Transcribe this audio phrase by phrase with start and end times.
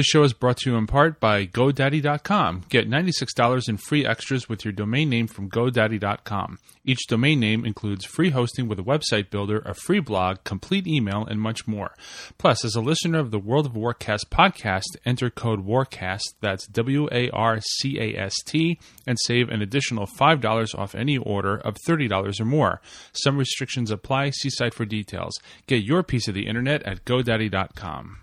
[0.00, 2.62] This show is brought to you in part by GoDaddy.com.
[2.70, 6.58] Get $96 in free extras with your domain name from GoDaddy.com.
[6.86, 11.26] Each domain name includes free hosting with a website builder, a free blog, complete email,
[11.26, 11.94] and much more.
[12.38, 17.06] Plus, as a listener of the World of Warcast podcast, enter code WARCAST, that's W
[17.12, 21.76] A R C A S T, and save an additional $5 off any order of
[21.86, 22.80] $30 or more.
[23.12, 24.30] Some restrictions apply.
[24.30, 25.38] See site for details.
[25.66, 28.16] Get your piece of the internet at GoDaddy.com.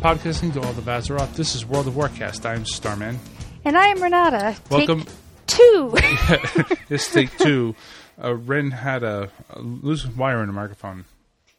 [0.00, 1.34] Podcasting to all of Azeroth.
[1.34, 2.46] This is World of Warcast.
[2.46, 3.18] I'm Starman.
[3.64, 4.56] And I am Renata.
[4.70, 5.04] Welcome.
[5.04, 5.08] Take
[5.46, 5.96] two.
[6.88, 7.74] This take two.
[8.22, 11.04] Uh, Ren had a, a loose wire in the microphone.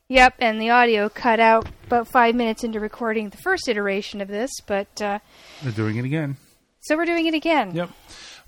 [0.07, 4.27] yep, and the audio cut out about five minutes into recording the first iteration of
[4.27, 5.19] this, but uh,
[5.63, 6.37] We're doing it again.
[6.81, 7.75] so we're doing it again.
[7.75, 7.89] Yep.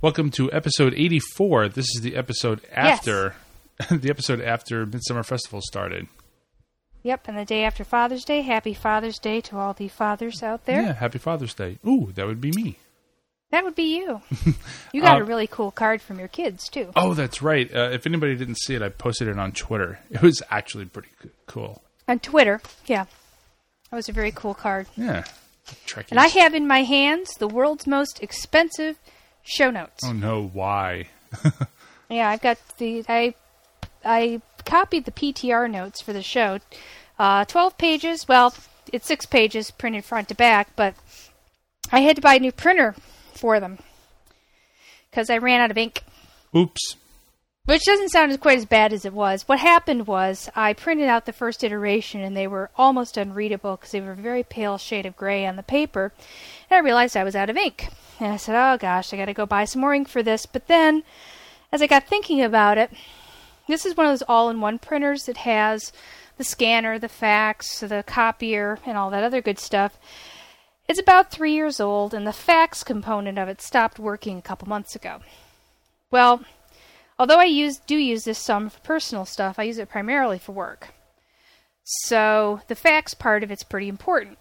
[0.01, 1.69] Welcome to episode 84.
[1.69, 3.35] This is the episode after
[3.91, 6.07] the episode after Midsummer Festival started.
[7.03, 8.41] Yep, and the day after Father's Day.
[8.41, 10.81] Happy Father's Day to all the fathers out there.
[10.83, 11.79] Yeah, happy Father's Day.
[11.87, 12.77] Ooh, that would be me.
[13.49, 14.21] That would be you.
[14.93, 16.91] You got Uh, a really cool card from your kids, too.
[16.95, 17.73] Oh, that's right.
[17.73, 19.99] Uh, if anybody didn't see it, I posted it on Twitter.
[20.09, 21.09] It was actually pretty
[21.47, 21.81] cool.
[22.07, 23.05] On Twitter, yeah.
[23.89, 24.87] That was a very cool card.
[24.95, 25.23] Yeah.
[25.87, 26.11] Trekkies.
[26.11, 28.97] And I have in my hands the world's most expensive
[29.43, 30.01] show notes.
[30.05, 31.07] Oh no, why?
[32.09, 33.33] Yeah, I've got the I
[34.03, 36.59] I copied the PTR notes for the show.
[37.19, 38.27] Uh, Twelve pages.
[38.27, 38.53] Well,
[38.91, 40.95] it's six pages printed front to back, but
[41.91, 42.95] I had to buy a new printer
[43.33, 43.79] for them
[45.09, 46.03] because I ran out of ink.
[46.55, 46.95] Oops.
[47.65, 49.47] Which doesn't sound as quite as bad as it was.
[49.47, 53.91] What happened was I printed out the first iteration and they were almost unreadable because
[53.91, 56.11] they were a very pale shade of gray on the paper.
[56.69, 57.87] And I realized I was out of ink.
[58.19, 60.47] And I said, oh gosh, I got to go buy some more ink for this.
[60.47, 61.03] But then,
[61.71, 62.91] as I got thinking about it,
[63.71, 65.91] this is one of those all in one printers that has
[66.37, 69.99] the scanner, the fax, the copier, and all that other good stuff.
[70.87, 74.67] It's about three years old, and the fax component of it stopped working a couple
[74.67, 75.21] months ago.
[76.09, 76.43] Well,
[77.17, 80.51] although I use do use this some for personal stuff, I use it primarily for
[80.51, 80.89] work.
[81.83, 84.37] So the fax part of it's pretty important.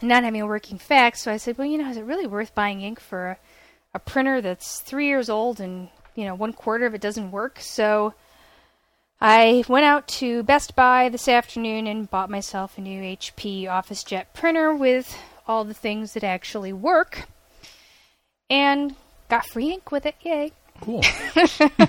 [0.00, 2.54] Not having a working fax, so I said, well, you know, is it really worth
[2.54, 3.38] buying ink for a,
[3.94, 7.58] a printer that's three years old and you know one quarter of it doesn't work?
[7.60, 8.14] So
[9.20, 14.26] I went out to Best Buy this afternoon and bought myself a new HP OfficeJet
[14.34, 15.16] printer with
[15.46, 17.24] all the things that actually work,
[18.48, 18.94] and
[19.28, 20.14] got free ink with it.
[20.22, 20.52] Yay!
[20.80, 21.02] Cool.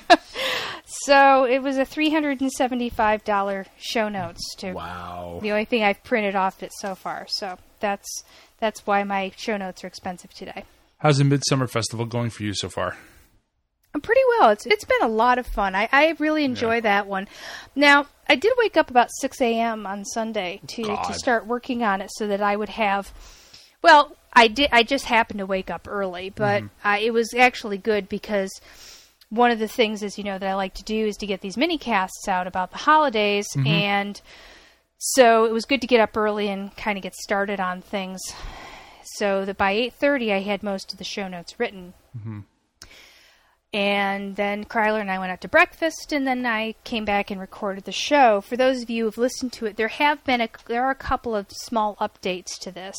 [0.88, 5.40] So it was a three hundred and seventy-five dollar show notes to wow.
[5.42, 7.26] the only thing I've printed off it so far.
[7.28, 8.24] So that's
[8.60, 10.64] that's why my show notes are expensive today.
[11.00, 12.98] How's the Midsummer Festival going for you so far?
[13.96, 14.50] I'm pretty well.
[14.50, 15.74] It's it's been a lot of fun.
[15.74, 17.30] I, I really enjoy that one.
[17.76, 19.88] Now I did wake up about six a.m.
[19.88, 21.04] on Sunday to God.
[21.06, 23.14] to start working on it so that I would have.
[23.82, 24.68] Well, I did.
[24.74, 26.88] I just happened to wake up early, but mm-hmm.
[26.88, 28.52] I, it was actually good because
[29.30, 31.40] one of the things as you know that I like to do is to get
[31.40, 33.66] these mini casts out about the holidays mm-hmm.
[33.66, 34.22] and
[34.98, 38.20] so it was good to get up early and kind of get started on things
[39.04, 41.94] so that by 8:30 I had most of the show notes written.
[42.18, 42.40] Mm-hmm.
[43.76, 47.42] And then Kryler and I went out to breakfast, and then I came back and
[47.42, 48.40] recorded the show.
[48.40, 50.96] For those of you who've listened to it, there have been a, there are a
[50.96, 52.96] couple of small updates to this.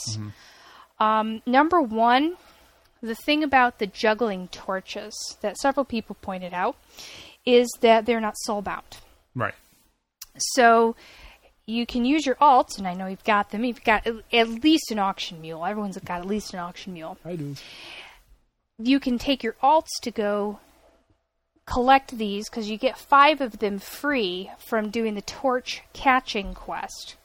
[1.00, 2.36] Um, number one,
[3.02, 6.76] the thing about the juggling torches that several people pointed out
[7.46, 8.98] is that they're not soul bound.
[9.34, 9.54] Right.
[10.36, 10.94] So
[11.64, 13.64] you can use your alts, and I know you've got them.
[13.64, 15.64] You've got at least an auction mule.
[15.64, 17.16] Everyone's got at least an auction mule.
[17.24, 17.54] I do.
[18.78, 20.60] You can take your alts to go
[21.66, 27.16] collect these because you get five of them free from doing the torch catching quest.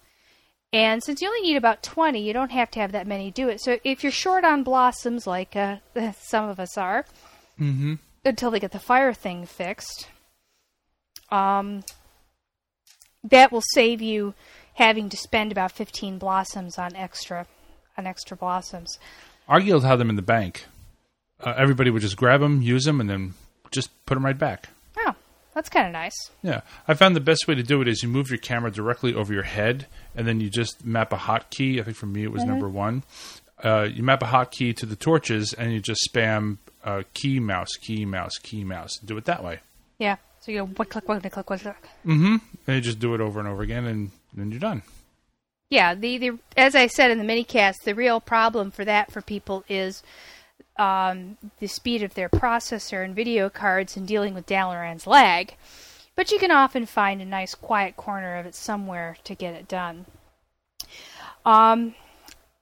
[0.74, 3.50] And since you only need about 20, you don't have to have that many do
[3.50, 3.62] it.
[3.62, 5.78] So if you're short on blossoms, like uh,
[6.20, 7.06] some of us are,
[7.60, 7.96] Mm-hmm.
[8.26, 10.08] until they get the fire thing fixed,
[11.30, 11.84] um,
[13.24, 14.34] that will save you
[14.76, 17.46] having to spend about 15 blossoms on extra
[17.98, 18.98] on extra blossoms.
[19.48, 20.66] Our guild had them in the bank.
[21.44, 23.34] Uh, everybody would just grab them, use them, and then
[23.72, 24.70] just put them right back.
[24.98, 25.16] Oh,
[25.54, 26.16] that's kind of nice.
[26.42, 29.14] Yeah, I found the best way to do it is you move your camera directly
[29.14, 31.80] over your head, and then you just map a hotkey.
[31.80, 33.04] I think for me it was number one.
[33.64, 37.76] Uh, you map a hotkey to the torches, and you just spam uh, key mouse,
[37.80, 38.98] key mouse, key mouse.
[38.98, 39.60] Do it that way.
[40.00, 40.18] Yeah.
[40.40, 41.76] So you go one click, one click, one click.
[42.06, 42.36] Mm-hmm.
[42.68, 44.82] And you just do it over and over again, and then you're done.
[45.70, 45.94] Yeah.
[45.94, 49.64] The the as I said in the minicast, the real problem for that for people
[49.70, 50.02] is
[50.78, 55.56] um, the speed of their processor and video cards and dealing with Dalaran's lag.
[56.16, 59.68] But you can often find a nice quiet corner of it somewhere to get it
[59.68, 60.06] done.
[61.46, 61.96] Um,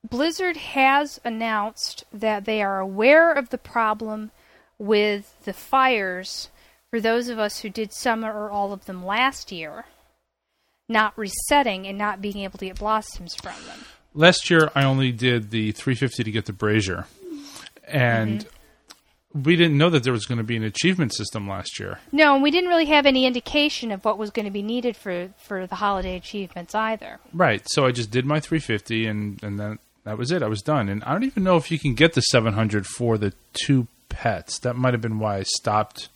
[0.08, 4.32] Blizzard has announced that they are aware of the problem
[4.78, 6.50] with the fires
[6.90, 9.86] for those of us who did some or all of them last year,
[10.88, 13.86] not resetting and not being able to get blossoms from them.
[14.14, 17.06] Last year, I only did the 350 to get the brazier,
[17.90, 19.44] and mm-hmm.
[19.44, 22.00] we didn't know that there was going to be an achievement system last year.
[22.12, 24.96] No, and we didn't really have any indication of what was going to be needed
[24.96, 27.20] for, for the holiday achievements either.
[27.34, 27.62] Right.
[27.70, 30.42] So I just did my 350, and and then that was it.
[30.42, 30.90] I was done.
[30.90, 34.60] And I don't even know if you can get the 700 for the two pets.
[34.60, 36.10] That might have been why I stopped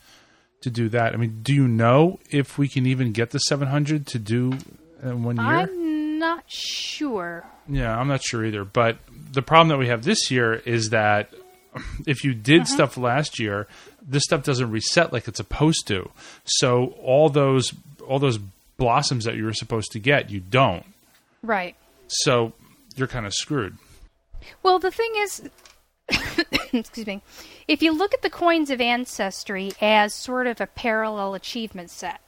[0.61, 1.13] to do that.
[1.13, 4.57] I mean, do you know if we can even get the 700 to do
[5.01, 5.45] in one year?
[5.45, 7.45] I'm not sure.
[7.67, 8.65] Yeah, I'm not sure either.
[8.65, 8.97] But
[9.31, 11.33] the problem that we have this year is that
[12.05, 12.73] if you did uh-huh.
[12.73, 13.67] stuff last year,
[14.01, 16.09] this stuff doesn't reset like it's supposed to.
[16.45, 17.73] So all those
[18.07, 18.39] all those
[18.77, 20.85] blossoms that you were supposed to get, you don't.
[21.41, 21.75] Right.
[22.07, 22.53] So
[22.95, 23.77] you're kind of screwed.
[24.61, 25.49] Well, the thing is,
[26.73, 27.21] excuse me,
[27.67, 32.19] if you look at the coins of ancestry as sort of a parallel achievement set,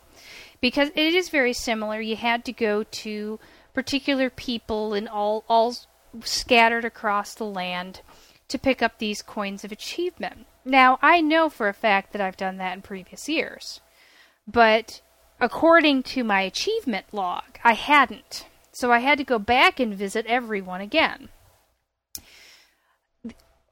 [0.62, 3.40] because it is very similar, you had to go to
[3.74, 5.76] particular people and all all
[6.24, 8.02] scattered across the land
[8.48, 10.46] to pick up these coins of achievement.
[10.64, 13.82] Now, I know for a fact that I've done that in previous years,
[14.48, 15.02] but
[15.40, 18.46] according to my achievement log, I hadn't.
[18.72, 21.30] So I had to go back and visit everyone again.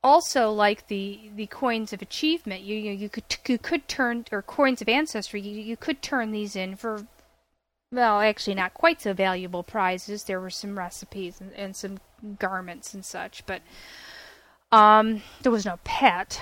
[0.03, 4.41] Also, like the, the coins of achievement, you, you you could you could turn or
[4.41, 7.07] coins of ancestry, you, you could turn these in for
[7.93, 10.23] well, actually not quite so valuable prizes.
[10.23, 11.99] There were some recipes and, and some
[12.39, 13.61] garments and such, but
[14.73, 16.41] um, there was no pet.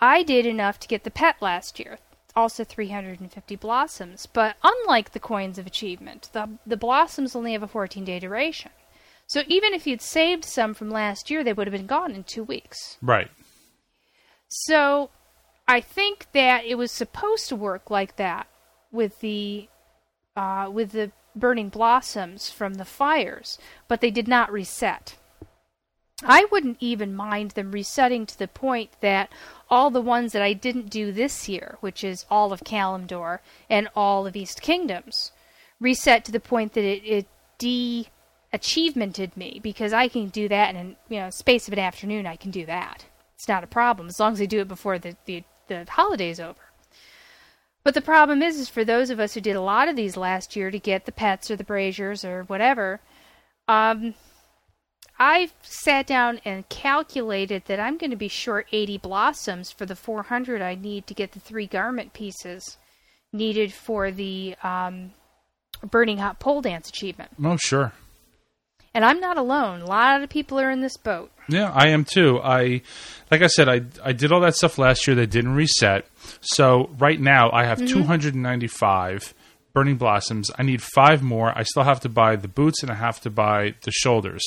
[0.00, 1.98] I did enough to get the pet last year,
[2.34, 4.26] also 350 blossoms.
[4.26, 8.70] But unlike the coins of achievement, the the blossoms only have a 14 day duration.
[9.26, 12.24] So even if you'd saved some from last year, they would have been gone in
[12.24, 12.96] two weeks.
[13.02, 13.28] Right.
[14.48, 15.10] So
[15.68, 18.46] I think that it was supposed to work like that
[18.92, 19.68] with the
[20.36, 25.16] uh, with the burning blossoms from the fires, but they did not reset.
[26.24, 29.30] I wouldn't even mind them resetting to the point that
[29.68, 33.88] all the ones that I didn't do this year, which is all of Kalimdor and
[33.94, 35.32] all of East Kingdoms,
[35.78, 37.26] reset to the point that it, it
[37.58, 38.08] de
[38.52, 42.26] achievemented me because I can do that in you know space of an afternoon.
[42.26, 43.04] I can do that.
[43.34, 46.40] It's not a problem as long as I do it before the the, the holiday's
[46.40, 46.60] over.
[47.84, 50.16] But the problem is, is for those of us who did a lot of these
[50.16, 53.00] last year to get the pets or the braziers or whatever,
[53.68, 54.14] um,
[55.18, 59.96] I sat down and calculated that I'm going to be short 80 blossoms for the
[59.96, 62.76] 400 I need to get the three garment pieces
[63.32, 65.12] needed for the um,
[65.90, 67.30] burning hot pole dance achievement.
[67.42, 67.92] Oh, sure.
[68.94, 69.82] And I'm not alone.
[69.82, 71.30] A lot of people are in this boat.
[71.48, 72.40] Yeah, I am too.
[72.42, 72.80] I,
[73.30, 76.06] like I said, I I did all that stuff last year that didn't reset.
[76.40, 79.34] So right now I have 295
[79.74, 80.50] burning blossoms.
[80.58, 81.52] I need five more.
[81.54, 84.42] I still have to buy the boots and I have to buy the shoulders.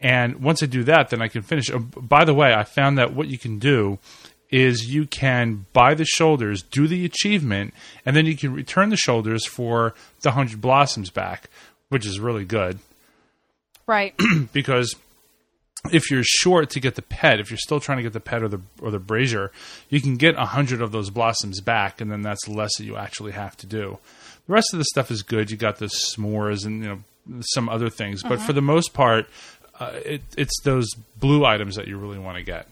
[0.00, 1.70] And once I do that, then I can finish.
[1.70, 3.98] Oh, by the way, I found that what you can do
[4.50, 7.74] is you can buy the shoulders, do the achievement,
[8.06, 11.50] and then you can return the shoulders for the 100 blossoms back,
[11.88, 12.78] which is really good
[13.88, 14.14] Right.
[14.52, 14.94] because
[15.90, 18.42] if you're short to get the pet, if you're still trying to get the pet
[18.42, 19.50] or the or the brazier,
[19.88, 22.96] you can get a hundred of those blossoms back, and then that's less that you
[22.96, 23.98] actually have to do.
[24.46, 25.50] The rest of the stuff is good.
[25.50, 28.46] You got the s'mores and you know some other things, but uh-huh.
[28.46, 29.26] for the most part,
[29.80, 32.66] uh, it, it's those blue items that you really want to get.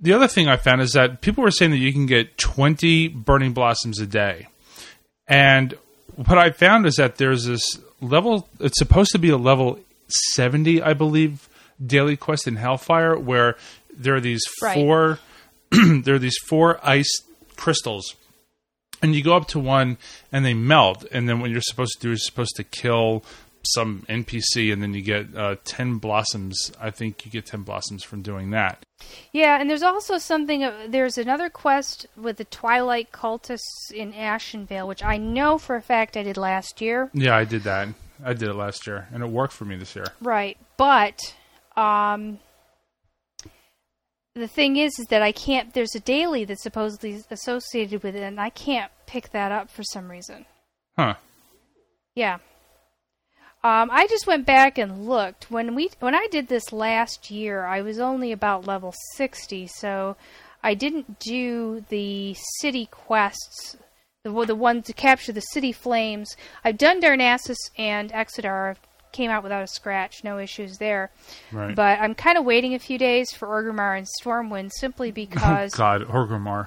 [0.00, 3.08] The other thing I found is that people were saying that you can get 20
[3.08, 4.48] burning blossoms a day.
[5.26, 5.74] And
[6.16, 7.62] what I found is that there's this
[8.00, 9.78] level, it's supposed to be a level
[10.34, 11.48] 70, I believe,
[11.84, 13.56] daily quest in Hellfire, where
[13.96, 14.74] there are these Right.
[14.74, 15.20] four,
[15.70, 17.10] there are these four ice
[17.56, 18.14] crystals.
[19.00, 19.96] And you go up to one
[20.32, 21.04] and they melt.
[21.12, 23.22] And then what you're supposed to do is supposed to kill
[23.66, 26.72] some NPC and then you get uh, 10 blossoms.
[26.80, 28.84] I think you get 10 blossoms from doing that.
[29.32, 30.68] Yeah, and there's also something.
[30.88, 36.16] There's another quest with the Twilight cultists in Ashenvale, which I know for a fact
[36.16, 37.10] I did last year.
[37.12, 37.88] Yeah, I did that.
[38.24, 40.06] I did it last year, and it worked for me this year.
[40.22, 41.34] Right, but
[41.76, 42.38] um,
[44.34, 45.74] the thing is, is that I can't.
[45.74, 49.82] There's a daily that's supposedly associated with it, and I can't pick that up for
[49.82, 50.46] some reason.
[50.96, 51.14] Huh.
[52.14, 52.38] Yeah.
[53.64, 57.64] Um, I just went back and looked when we when I did this last year.
[57.64, 60.16] I was only about level sixty, so
[60.62, 63.78] I didn't do the city quests,
[64.22, 66.36] the the one to capture the city flames.
[66.62, 68.76] I've done Darnassus and Exodar.
[69.12, 71.10] Came out without a scratch, no issues there.
[71.52, 71.74] Right.
[71.74, 76.02] But I'm kind of waiting a few days for Orgrimmar and Stormwind simply because God,
[76.02, 76.66] Orgrimmar.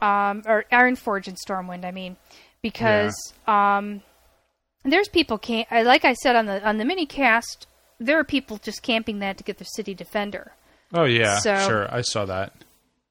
[0.00, 1.84] um, or Ironforge and Stormwind.
[1.84, 2.16] I mean,
[2.62, 4.00] because um,
[4.84, 5.68] there's people can't.
[5.70, 7.66] Like I said on the on the mini cast,
[7.98, 10.52] there are people just camping that to get their city defender.
[10.92, 11.94] Oh yeah, So- sure.
[11.94, 12.52] I saw that.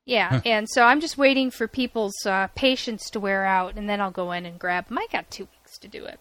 [0.06, 4.02] Yeah, and so I'm just waiting for people's uh, patience to wear out, and then
[4.02, 4.98] I'll go in and grab them.
[4.98, 6.20] I got two weeks to do it.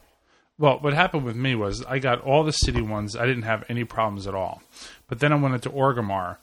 [0.58, 3.16] Well, what happened with me was I got all the city ones.
[3.16, 4.60] I didn't have any problems at all.
[5.08, 6.36] But then I went into Orgrimmar,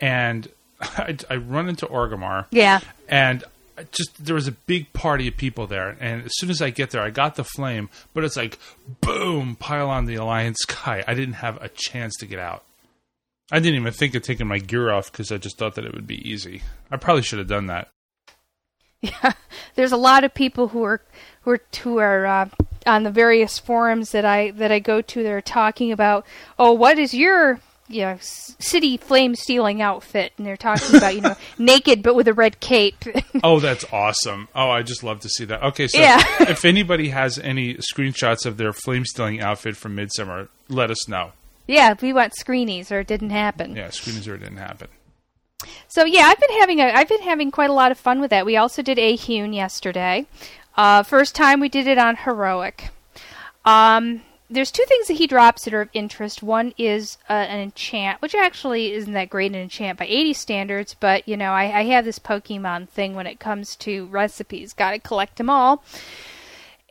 [0.00, 0.48] and
[0.80, 2.46] I, I run into Orgrimmar.
[2.50, 3.48] Yeah, and I
[3.92, 5.96] just there was a big party of people there.
[6.00, 8.58] And as soon as I get there, I got the flame, but it's like
[9.00, 11.04] boom, pile on the Alliance guy.
[11.06, 12.64] I didn't have a chance to get out.
[13.50, 15.94] I didn't even think of taking my gear off because I just thought that it
[15.94, 16.62] would be easy.
[16.90, 17.88] I probably should have done that.
[19.02, 19.34] Yeah,
[19.74, 21.02] there's a lot of people who are
[21.42, 22.48] who are who are uh,
[22.86, 25.22] on the various forums that I that I go to.
[25.22, 26.26] They're talking about,
[26.58, 30.32] oh, what is your you know, city flame stealing outfit?
[30.36, 33.04] And they're talking about you know naked but with a red cape.
[33.44, 34.48] Oh, that's awesome.
[34.54, 35.62] Oh, I just love to see that.
[35.62, 36.22] Okay, so Yeah.
[36.40, 41.32] if anybody has any screenshots of their flame stealing outfit from Midsummer, let us know.
[41.68, 43.76] yeah, we want screenies or it didn't happen.
[43.76, 44.88] Yeah, screeners or it didn't happen.
[45.88, 48.30] So yeah, I've been having a I've been having quite a lot of fun with
[48.30, 48.44] that.
[48.46, 50.26] We also did Ahune yesterday.
[50.76, 52.90] Uh, first time we did it on heroic.
[53.64, 56.42] Um, there's two things that he drops that are of interest.
[56.42, 60.94] One is uh, an enchant, which actually isn't that great an enchant by 80 standards,
[60.94, 64.72] but you know I, I have this Pokemon thing when it comes to recipes.
[64.72, 65.82] Got to collect them all.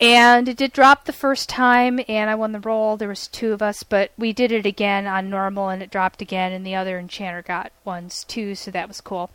[0.02, 2.98] And it did drop the first time, and I won the roll.
[2.98, 6.22] There was two of us, but we did it again on normal, and it dropped
[6.22, 9.32] again, and the other enchanter got ones too, so that was cool.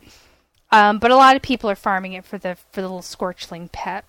[0.71, 3.71] Um, but a lot of people are farming it for the for the little Scorchling
[3.71, 4.05] pet.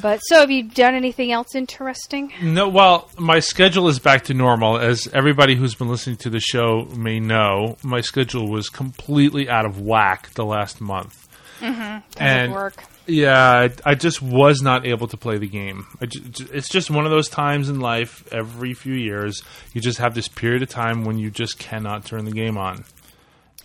[0.00, 2.32] But so, have you done anything else interesting?
[2.42, 4.78] No, well, my schedule is back to normal.
[4.78, 9.66] As everybody who's been listening to the show may know, my schedule was completely out
[9.66, 11.28] of whack the last month.
[11.60, 11.80] Mm-hmm.
[11.80, 12.84] Does And- work?
[13.06, 15.86] Yeah, I, I just was not able to play the game.
[16.00, 18.22] I ju- it's just one of those times in life.
[18.32, 19.42] Every few years,
[19.72, 22.84] you just have this period of time when you just cannot turn the game on.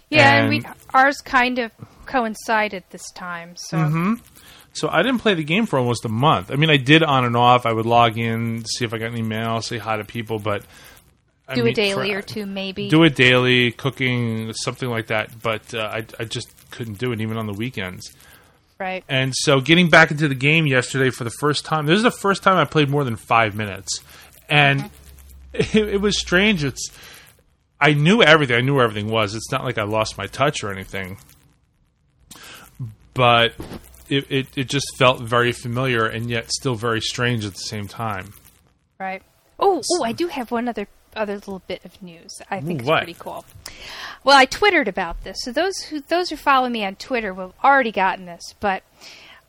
[0.09, 0.63] Yeah, and, and- we
[0.95, 1.71] ours kind of
[2.07, 3.55] coincided this time.
[3.55, 4.13] So mm-hmm.
[4.75, 6.51] So I didn't play the game for almost a month.
[6.51, 7.65] I mean, I did on and off.
[7.65, 10.63] I would log in, see if I got any mail, say hi to people, but
[11.47, 12.89] I do mean, a daily for- or two, maybe.
[12.89, 15.41] Do it daily, cooking, something like that.
[15.41, 18.11] But uh, I, I just couldn't do it even on the weekends.
[18.77, 19.03] right.
[19.07, 22.11] And so getting back into the game yesterday for the first time, this is the
[22.11, 24.01] first time I played more than five minutes.
[24.49, 24.89] And
[25.53, 26.63] it, it was strange.
[26.65, 26.89] It's
[27.79, 28.57] I knew everything.
[28.57, 29.35] I knew where everything was.
[29.35, 31.17] It's not like I lost my touch or anything.
[33.13, 33.53] But
[34.09, 37.87] it, it, it just felt very familiar and yet still very strange at the same
[37.87, 38.33] time.
[38.99, 39.21] Right.
[39.59, 42.41] Oh, oh, I do have one other other little bit of news.
[42.51, 43.45] I think is pretty cool.
[44.23, 47.47] Well, I twittered about this, so those who those who follow me on Twitter will
[47.47, 48.53] have already gotten this.
[48.59, 48.83] But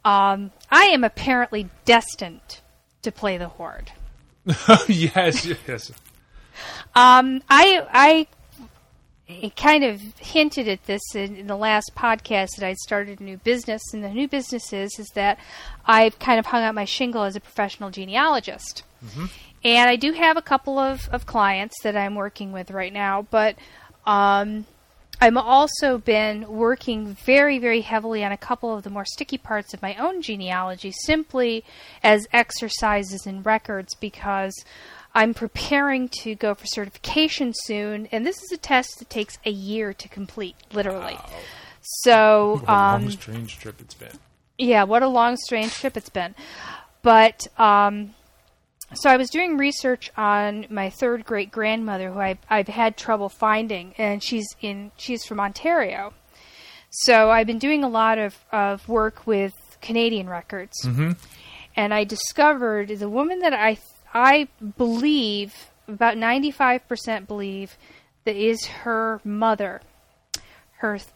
[0.05, 2.61] um, I am apparently destined
[3.03, 3.93] to play the Horde.
[4.89, 5.91] yes, yes.
[6.95, 8.27] Um, I I
[9.57, 13.39] kind of hinted at this in, in the last podcast that I'd started a new
[13.39, 15.39] business, and the new business is is that
[15.85, 18.85] I've kind of hung out my shingle as a professional genealogist,
[19.65, 23.27] and I do have a couple of, of clients that I'm working with right now,
[23.31, 23.57] but
[24.07, 24.65] um,
[25.21, 29.73] I'm also been working very, very heavily on a couple of the more sticky parts
[29.73, 31.65] of my own genealogy, simply
[32.03, 34.55] as exercises and records, because
[35.17, 39.51] I'm preparing to go for certification soon, and this is a test that takes a
[39.51, 41.17] year to complete, literally.
[42.03, 44.11] So, What a long, um, strange trip it's been.
[44.59, 46.35] yeah, what a long, strange trip it's been.
[47.03, 48.15] But um,
[48.95, 53.29] so I was doing research on my third great grandmother, who I, I've had trouble
[53.29, 56.13] finding, and she's in she's from Ontario.
[56.91, 60.75] So I've been doing a lot of, of work with Canadian records,
[61.77, 63.79] and I discovered the woman that I
[64.17, 65.55] I believe
[65.89, 67.77] about ninety five percent believe
[68.25, 69.81] that is her mother.
[70.79, 71.09] Her th-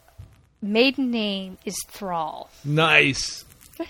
[0.62, 2.50] maiden name is Thrall.
[2.64, 3.45] Nice.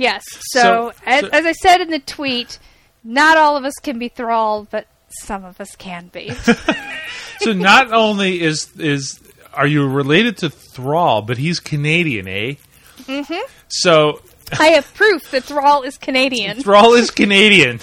[0.00, 0.22] Yes.
[0.52, 2.60] So, So- as, so- as I said in the tweet,
[3.02, 6.30] not all of us can be thralled, but some of us can be.
[7.40, 9.18] so not only is is
[9.52, 11.22] are you related to Thrall?
[11.22, 12.54] But he's Canadian, eh?
[12.98, 13.52] Mm-hmm.
[13.68, 14.22] So
[14.58, 16.62] I have proof that Thrall is Canadian.
[16.62, 17.80] Thrall is Canadian.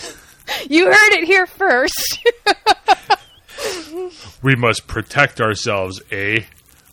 [0.69, 2.19] You heard it here first.
[4.41, 6.41] we must protect ourselves, eh?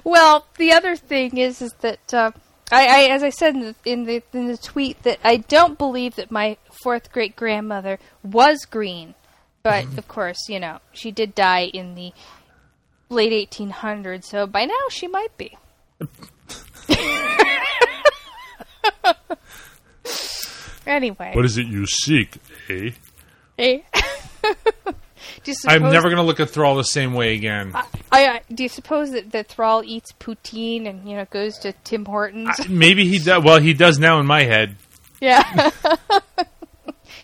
[0.04, 2.30] well, the other thing is, is that uh,
[2.70, 5.78] I, I, as I said in the, in the in the tweet, that I don't
[5.78, 9.14] believe that my fourth great grandmother was green,
[9.62, 12.12] but of course, you know, she did die in the
[13.08, 15.56] late 1800s, so by now she might be.
[20.86, 22.36] anyway, What is it you seek,
[22.68, 22.90] eh?
[23.58, 23.78] eh?
[25.42, 27.72] do you I'm never going to look at Thrall the same way again.
[27.74, 31.72] I, I, do you suppose that, that Thrall eats poutine and you know goes to
[31.84, 32.60] Tim Hortons?
[32.60, 33.42] I- maybe he does.
[33.42, 34.76] Well, he does now in my head.
[35.20, 35.70] yeah.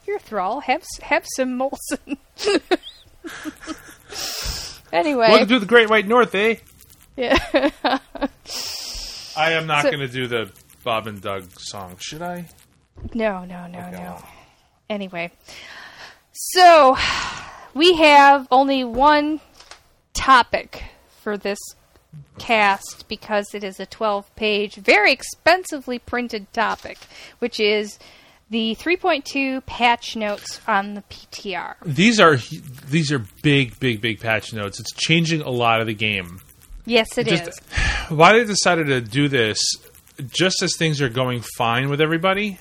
[0.07, 0.61] You're Thrall.
[0.61, 2.17] Have have some Molson.
[4.93, 6.57] anyway, Welcome to do the Great White North, eh?
[7.17, 7.37] yeah.
[9.37, 10.51] I am not So- going to do the
[10.83, 12.47] Bob and Doug song, should I?
[13.15, 14.23] No, no, no, Okay, no.
[14.89, 15.31] Anyway,
[16.33, 16.97] so
[17.75, 19.41] we have only one
[20.15, 20.83] topic
[21.23, 21.59] for this
[22.39, 26.99] cast because it is a 12 page, very expensively printed topic,
[27.39, 27.99] which is
[28.49, 31.75] the 3.2 patch notes on the PTR.
[31.85, 32.37] These are
[32.89, 34.81] these are big, big, big patch notes.
[34.81, 36.41] It's changing a lot of the game.
[36.85, 37.41] Yes, it is.
[37.41, 37.63] Just-
[38.11, 39.59] Why they decided to do this
[40.37, 42.59] just as things are going fine with everybody.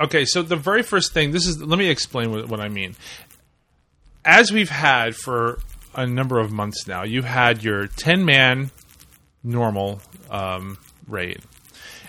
[0.00, 2.96] Okay, so the very first thing, this is let me explain what, what I mean.
[4.24, 5.58] As we've had for
[5.94, 8.70] a number of months now, you had your 10 man
[9.42, 11.40] normal um, raid.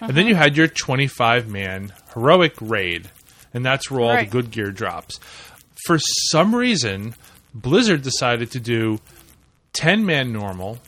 [0.02, 3.10] And then you had your 25 man heroic raid.
[3.54, 4.26] And that's where all Right.
[4.26, 5.20] the good gear drops.
[5.86, 7.16] For some reason,
[7.54, 9.00] Blizzard decided to do
[9.74, 10.80] 10 man normal,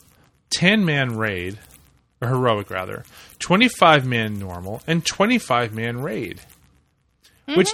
[0.50, 1.58] 10 man raid,
[2.20, 3.04] or heroic rather,
[3.38, 6.40] 25 man normal, and 25 man raid.
[7.46, 7.70] Which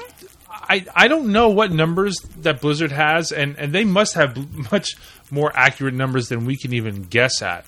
[0.51, 4.37] I, I don't know what numbers that Blizzard has, and, and they must have
[4.73, 4.97] much
[5.31, 7.65] more accurate numbers than we can even guess at.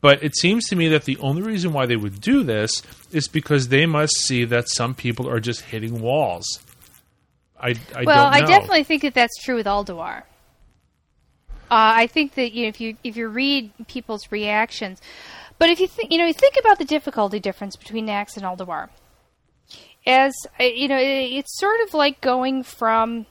[0.00, 3.26] But it seems to me that the only reason why they would do this is
[3.26, 6.60] because they must see that some people are just hitting walls.
[7.58, 10.24] I, I well, I definitely think that that's true with Ulduar.
[11.70, 15.00] Uh, I think that you know, if you if you read people's reactions,
[15.58, 18.44] but if you think you know you think about the difficulty difference between Nax and
[18.44, 18.90] Ulduar,
[20.06, 23.26] as uh, you know, it's sort of like going from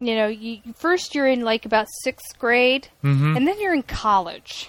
[0.00, 2.88] you know, you, first you're in like about sixth grade,
[3.36, 4.68] and then you're in college.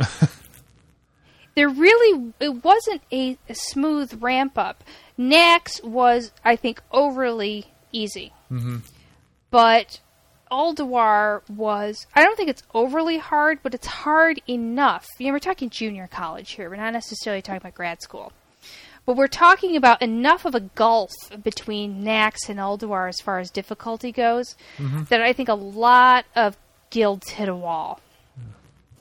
[1.55, 4.83] there really it wasn't a, a smooth ramp up.
[5.19, 8.33] Nax was, I think, overly easy,
[9.51, 9.99] but
[10.51, 12.07] Ulduar was.
[12.15, 15.07] I don't think it's overly hard, but it's hard enough.
[15.19, 16.69] You know, we're talking junior college here.
[16.71, 18.31] We're not necessarily talking about grad school.
[19.09, 21.09] But we're talking about enough of a gulf
[21.43, 25.05] between Nax and Ulduar as far as difficulty goes mm-hmm.
[25.05, 26.55] that I think a lot of
[26.91, 28.01] guilds hit a wall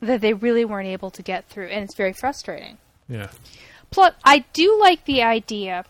[0.01, 2.79] that they really weren't able to get through, and it's very frustrating.
[3.07, 3.29] Yeah.
[3.91, 5.85] Plus, I do like the idea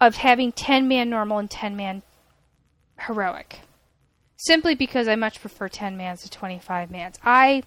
[0.00, 2.02] of having 10 man normal and 10 man
[3.06, 3.60] heroic.
[4.36, 7.20] Simply because I much prefer 10 mans to 25 mans.
[7.22, 7.62] I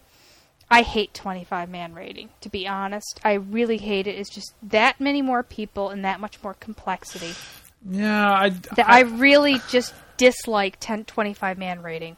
[0.69, 3.19] I hate 25 man rating, to be honest.
[3.23, 4.15] I really hate it.
[4.15, 7.33] It's just that many more people and that much more complexity.
[7.89, 12.17] Yeah, I, That I, really just dislike 10 25 man rating.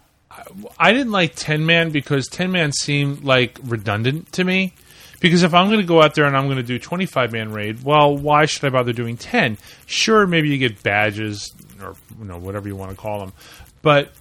[0.78, 4.74] I didn't like 10 man because 10 man seemed like redundant to me.
[5.20, 7.52] Because if I'm going to go out there and I'm going to do 25 man
[7.52, 9.58] raid, well, why should I bother doing 10?
[9.86, 13.34] Sure, maybe you get badges or you know whatever you want to call them,
[13.82, 14.14] but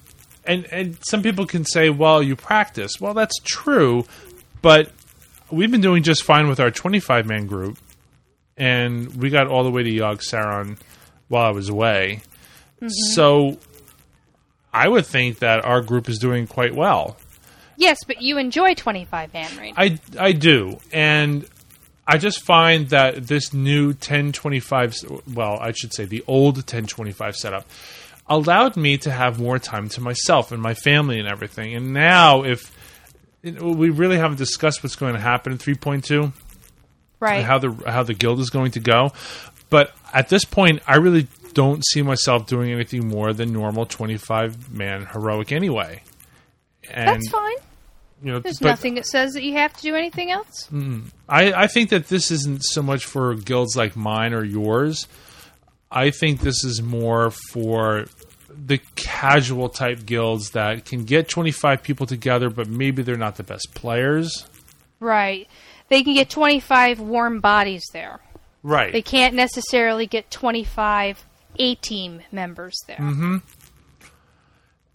[0.49, 2.93] and and some people can say, well, you practice.
[3.01, 4.05] Well, that's true,
[4.63, 4.91] but
[5.51, 7.79] we've been doing just fine with our 25 man group,
[8.57, 10.79] and we got all the way to Yogg Saron
[11.29, 12.23] while I was away.
[12.77, 12.89] Mm-hmm.
[12.89, 13.59] So
[14.73, 17.17] I would think that our group is doing quite well.
[17.77, 19.75] Yes, but you enjoy 25 man rating.
[19.77, 20.79] I, I do.
[20.93, 21.47] And
[22.07, 27.67] I just find that this new 1025, well, I should say the old 1025 setup,
[28.29, 31.75] allowed me to have more time to myself and my family and everything.
[31.75, 32.73] And now, if
[33.43, 36.33] we really haven't discussed what's going to happen in 3.2
[37.21, 37.37] right.
[37.37, 39.13] and how the how the guild is going to go,
[39.71, 44.73] but at this point, I really don't see myself doing anything more than normal 25
[44.73, 46.03] man heroic anyway.
[46.91, 47.57] And That's fine.
[48.23, 50.69] you know, There's but- nothing that says that you have to do anything else.
[51.29, 55.07] I, I think that this isn't so much for guilds like mine or yours.
[55.91, 58.07] I think this is more for
[58.67, 63.43] the casual type guilds that can get 25 people together, but maybe they're not the
[63.43, 64.47] best players.
[65.01, 65.49] Right.
[65.89, 68.21] They can get 25 warm bodies there.
[68.63, 68.93] Right.
[68.93, 71.25] They can't necessarily get 25
[71.57, 72.97] A team members there.
[72.97, 73.37] Mm-hmm.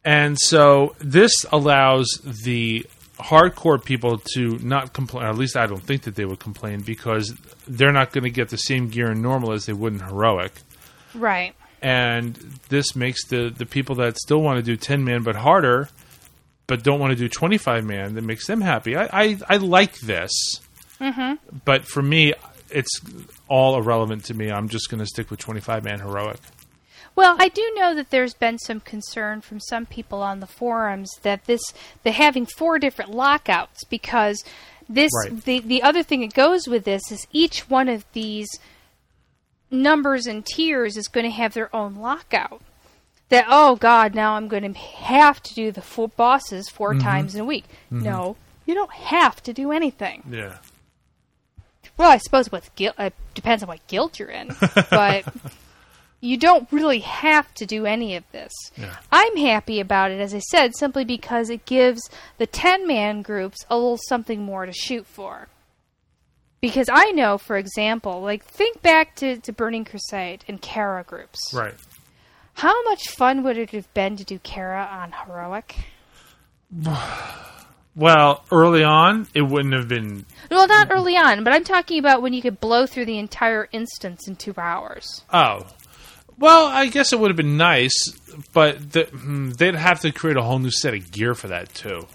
[0.05, 2.85] And so this allows the
[3.17, 5.25] hardcore people to not complain.
[5.25, 7.33] At least I don't think that they would complain because
[7.67, 10.51] they're not going to get the same gear in normal as they would in heroic.
[11.15, 11.55] Right.
[11.83, 12.35] And
[12.69, 15.89] this makes the the people that still want to do ten man but harder,
[16.65, 18.95] but don't want to do twenty five man, that makes them happy.
[18.95, 20.31] I I, I like this.
[21.01, 21.33] Mm-hmm.
[21.65, 22.33] But for me,
[22.69, 23.01] it's
[23.49, 24.49] all irrelevant to me.
[24.49, 26.39] I'm just going to stick with twenty five man heroic.
[27.15, 31.11] Well, I do know that there's been some concern from some people on the forums
[31.23, 31.61] that this
[32.03, 34.41] they're having four different lockouts because
[34.87, 35.43] this Right.
[35.43, 38.47] the the other thing that goes with this is each one of these
[39.73, 42.61] numbers and tiers is going to have their own lockout.
[43.29, 46.99] That oh god, now I'm going to have to do the four bosses 4 mm-hmm.
[46.99, 47.65] times in a week.
[47.91, 48.03] Mm-hmm.
[48.03, 50.23] No, you don't have to do anything.
[50.29, 50.57] Yeah.
[51.97, 54.55] Well, I suppose with guilt, it depends on what guilt you're in,
[54.89, 55.25] but
[56.21, 58.51] you don't really have to do any of this.
[58.77, 58.95] Yeah.
[59.11, 62.01] I'm happy about it, as I said, simply because it gives
[62.37, 65.47] the 10 man groups a little something more to shoot for.
[66.63, 71.53] Because I know, for example, like think back to, to Burning Crusade and Kara groups.
[71.53, 71.73] Right.
[72.53, 75.75] How much fun would it have been to do Kara on Heroic?
[77.95, 80.25] Well, early on, it wouldn't have been.
[80.49, 83.67] Well, not early on, but I'm talking about when you could blow through the entire
[83.73, 85.25] instance in two hours.
[85.33, 85.67] Oh.
[86.39, 88.07] Well, I guess it would have been nice,
[88.53, 91.73] but the, hmm, they'd have to create a whole new set of gear for that
[91.73, 92.07] too.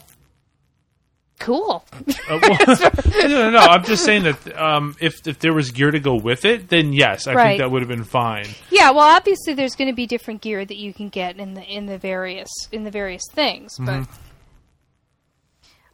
[1.38, 1.85] Cool.
[2.29, 2.59] Uh, well,
[3.22, 3.59] no, no, no.
[3.59, 6.92] I'm just saying that um, if if there was gear to go with it, then
[6.92, 7.44] yes, I Right.
[7.51, 8.46] think that would have been fine.
[8.70, 11.62] Yeah, well, obviously there's going to be different gear that you can get in the
[11.62, 14.07] in the various in the various things, but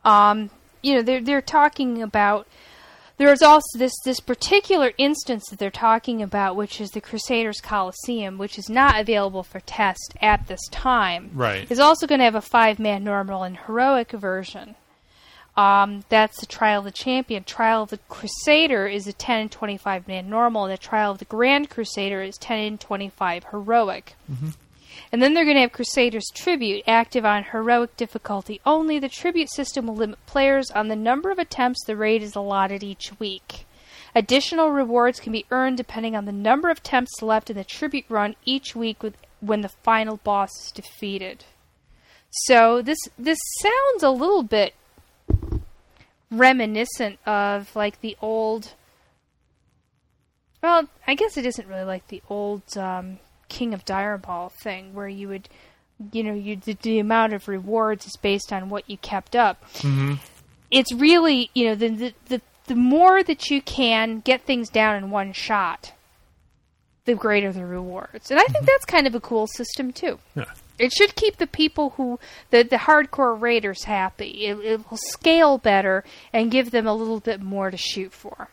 [0.04, 0.50] um,
[0.82, 2.46] you know, they're they're talking about
[3.16, 8.38] there's also this this particular instance that they're talking about, which is the Crusaders Coliseum,
[8.38, 11.30] which is not available for test at this time.
[11.34, 11.70] Right.
[11.70, 14.74] Is also going to have a five man normal and heroic version.
[15.56, 17.44] Um, that's the Trial of the Champion.
[17.44, 21.18] Trial of the Crusader is a 10 and 25 man normal, and the Trial of
[21.18, 24.14] the Grand Crusader is 10 and 25 heroic.
[25.12, 28.98] And then they're going to have Crusaders Tribute active on heroic difficulty only.
[28.98, 32.82] The tribute system will limit players on the number of attempts the raid is allotted
[32.82, 33.66] each week.
[34.14, 38.04] Additional rewards can be earned depending on the number of attempts left in the tribute
[38.08, 41.44] run each week with, when the final boss is defeated.
[42.30, 44.74] So this this sounds a little bit
[46.30, 48.74] reminiscent of like the old.
[50.62, 54.94] Well, I guess it isn't really like the old um, King of Dire Maul thing,
[54.94, 55.48] where you would,
[56.12, 59.64] you know, you the, the amount of rewards is based on what you kept up.
[59.74, 60.14] Mm-hmm.
[60.70, 64.96] It's really, you know, the, the the the more that you can get things down
[64.96, 65.92] in one shot,
[67.04, 70.18] the greater the rewards, and I think that's kind of a cool system too.
[70.34, 70.44] Yeah.
[70.78, 72.18] It should keep the people who
[72.50, 74.46] the the hardcore raiders happy.
[74.46, 78.48] It, it will scale better and give them a little bit more to shoot for.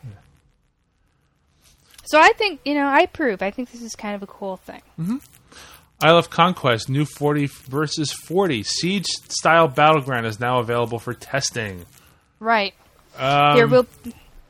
[2.04, 3.42] So I think you know I approve.
[3.42, 4.82] I think this is kind of a cool thing.
[6.00, 11.86] Isle of Conquest, new 40 versus 40 siege style battleground is now available for testing.
[12.40, 12.74] Right.
[13.16, 13.86] Um, there will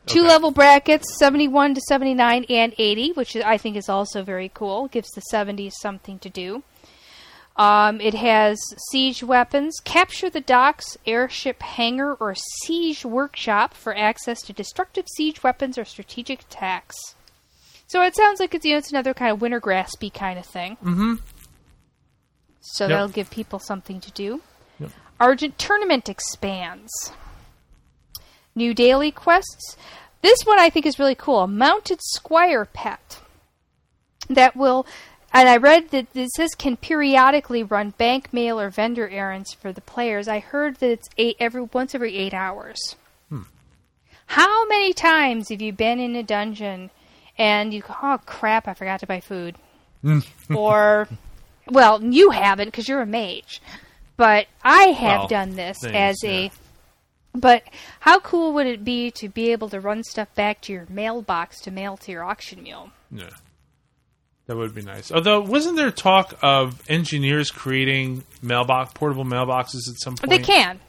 [0.06, 0.28] two okay.
[0.28, 4.50] level brackets, seventy one to seventy nine and eighty, which I think is also very
[4.52, 4.88] cool.
[4.88, 6.62] Gives the seventies something to do.
[7.56, 8.58] Um, it has
[8.90, 15.42] siege weapons, capture the docks, airship hangar, or siege workshop for access to destructive siege
[15.42, 16.96] weapons or strategic attacks.
[17.88, 20.46] So it sounds like it's you know it's another kind of winter graspy kind of
[20.46, 20.78] thing.
[20.82, 21.20] Mhm.
[22.62, 22.88] So Yep.
[22.90, 24.40] that'll give people something to do.
[24.80, 24.90] Yep.
[25.20, 26.90] Argent Tournament expands.
[28.54, 29.76] New daily quests.
[30.22, 31.40] This one I think is really cool.
[31.40, 33.18] A mounted squire pet
[34.30, 34.86] that will,
[35.32, 39.72] and I read that this says can periodically run bank mail or vendor errands for
[39.72, 40.28] the players.
[40.28, 42.78] I heard that it's eight every once every eight hours.
[43.28, 43.42] Hmm.
[44.26, 46.90] How many times have you been in a dungeon
[47.38, 49.56] and you go, oh crap, I forgot to buy food,
[50.02, 50.20] hmm.
[50.54, 51.08] or
[51.68, 53.62] well, you haven't because you're a mage,
[54.16, 56.48] but I have Well, done this things, as a yeah.
[57.34, 57.62] but
[58.00, 61.60] how cool would it be to be able to run stuff back to your mailbox
[61.62, 62.90] to mail to your auction mule?
[63.10, 63.30] Yeah.
[64.46, 65.12] That would be nice.
[65.12, 70.30] Although, wasn't there talk of engineers creating mailbox portable mailboxes at some point?
[70.30, 70.80] They can.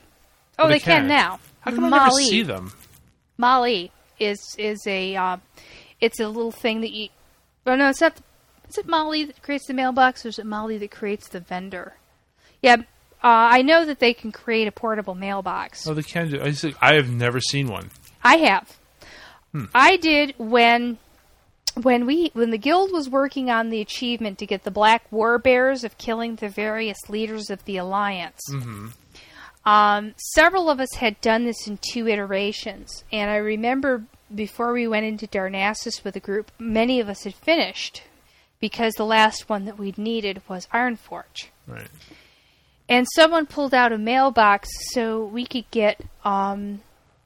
[0.58, 1.02] Oh, they they, can.
[1.02, 1.08] can.
[1.08, 1.40] now.
[1.62, 2.74] How come I never see them?
[3.38, 5.38] Mali is is a uh,
[6.02, 7.10] it's a little thing that you.
[7.66, 8.20] Oh no, it's not.
[8.70, 11.94] is it Molly that creates the mailbox, or is it Molly that creates the vendor?
[12.62, 12.82] Yeah, uh,
[13.24, 15.88] I know that they can create a portable mailbox.
[15.88, 16.42] Oh, they can do.
[16.82, 17.90] I, have never seen one.
[18.24, 18.78] I have.
[19.74, 20.98] I did when
[21.82, 25.38] when we when the guild was working on the achievement to get the black war
[25.40, 28.42] bears of killing the various leaders of the alliance.
[29.66, 34.88] Um, several of us had done this in two iterations, and I remember before we
[34.88, 38.04] went into Darnassus with a group, many of us had finished
[38.60, 41.88] because the last one that we'd needed was Ironforge Right.
[42.90, 46.82] and someone pulled out a mailbox so we could get um,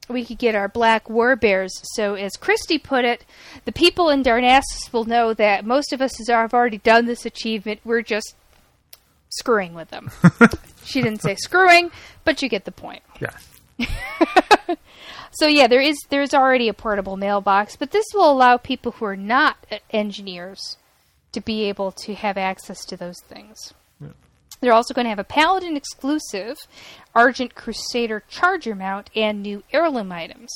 [0.08, 1.72] we could get our black war bears.
[1.96, 3.26] So, as Christy put it,
[3.66, 7.82] the people in Darnassus will know that most of us have already done this achievement.
[7.84, 8.36] We're just
[9.30, 10.12] screwing with them.
[10.84, 11.92] she didn't say screwing,
[12.24, 13.04] but you get the point.
[13.20, 13.86] Yeah.
[15.38, 19.06] So yeah, there is there's already a portable mailbox, but this will allow people who
[19.06, 19.58] are not
[19.92, 20.78] engineers
[21.32, 23.74] to be able to have access to those things.
[24.60, 26.58] They're also going to have a Paladin exclusive
[27.14, 30.50] Argent Crusader charger mount and new heirloom items.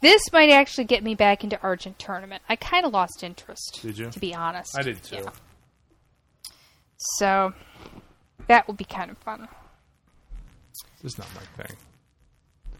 [0.00, 2.42] This might actually get me back into Argent tournament.
[2.48, 4.10] I kind of lost interest, Did you?
[4.10, 4.76] to be honest.
[4.78, 5.16] I did too.
[5.16, 5.30] Yeah.
[7.18, 7.52] So
[8.48, 9.48] that will be kind of fun.
[11.02, 11.76] This is not my thing.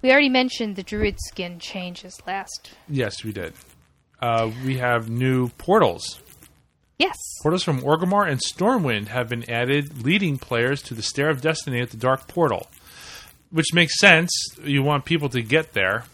[0.03, 2.73] We already mentioned the druid skin changes last.
[2.89, 3.55] Yes, we did.
[4.21, 6.21] Uh, we have new portals.
[6.99, 7.17] Yes.
[7.43, 11.81] Portals from Orgrimmar and Stormwind have been added, leading players to the Stair of Destiny
[11.81, 12.69] at the Dark Portal.
[13.51, 14.31] Which makes sense.
[14.63, 16.05] You want people to get there.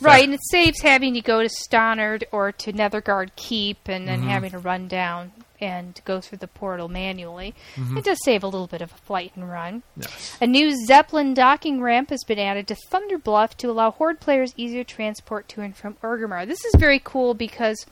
[0.00, 4.20] Right, and it saves having to go to Stonard or to Nethergarde Keep and Mm-hmm.
[4.22, 7.54] then having to run down and go through the portal manually.
[7.76, 7.96] Mm-hmm.
[7.98, 9.82] It does save a little bit of a flight and run.
[9.96, 10.36] Yes.
[10.40, 14.52] A new Zeppelin docking ramp has been added to Thunder Bluff to allow Horde players
[14.58, 16.46] easier transport to and from Orgrimmar.
[16.46, 17.86] This is very cool because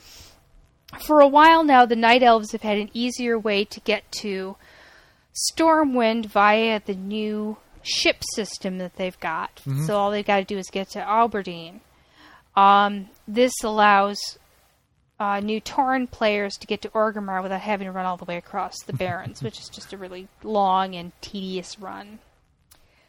[1.03, 4.57] for a while now the Night Elves have had an easier way to get to
[5.53, 9.61] Stormwind via the new ship system that they've got.
[9.87, 11.81] So all they've got to do is get to Auberdine.
[12.57, 14.39] Um, this allows
[15.19, 18.37] uh, new Tauren players to get to Orgrimmar without having to run all the way
[18.37, 22.21] across the Barrens, which is just a really long and tedious run.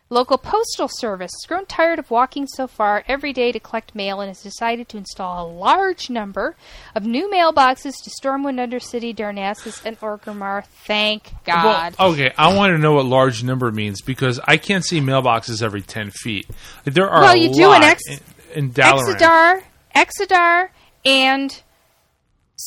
[0.09, 4.21] Local postal service has grown tired of walking so far every day to collect mail
[4.21, 6.55] and has decided to install a large number
[6.93, 10.63] of new mailboxes to Stormwind Undercity, Darnassus, and Orgrimmar.
[10.85, 11.95] Thank God.
[11.97, 15.63] Well, okay, I want to know what large number means because I can't see mailboxes
[15.63, 16.47] every 10 feet.
[16.83, 18.19] There are Well, a you do lot in Ex- in,
[18.53, 19.15] in Dalaran.
[19.15, 19.63] Exodar,
[19.95, 20.69] Exodar,
[21.03, 21.61] and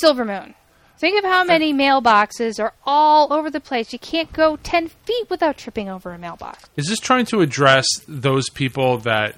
[0.02, 0.54] Silvermoon.
[0.98, 3.92] Think of how many mailboxes are all over the place.
[3.92, 6.68] You can't go 10 feet without tripping over a mailbox.
[6.76, 9.36] Is this trying to address those people that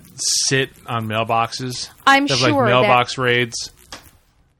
[0.49, 1.91] sit on mailboxes?
[2.07, 3.73] I'm That sure like that- mailbox raids.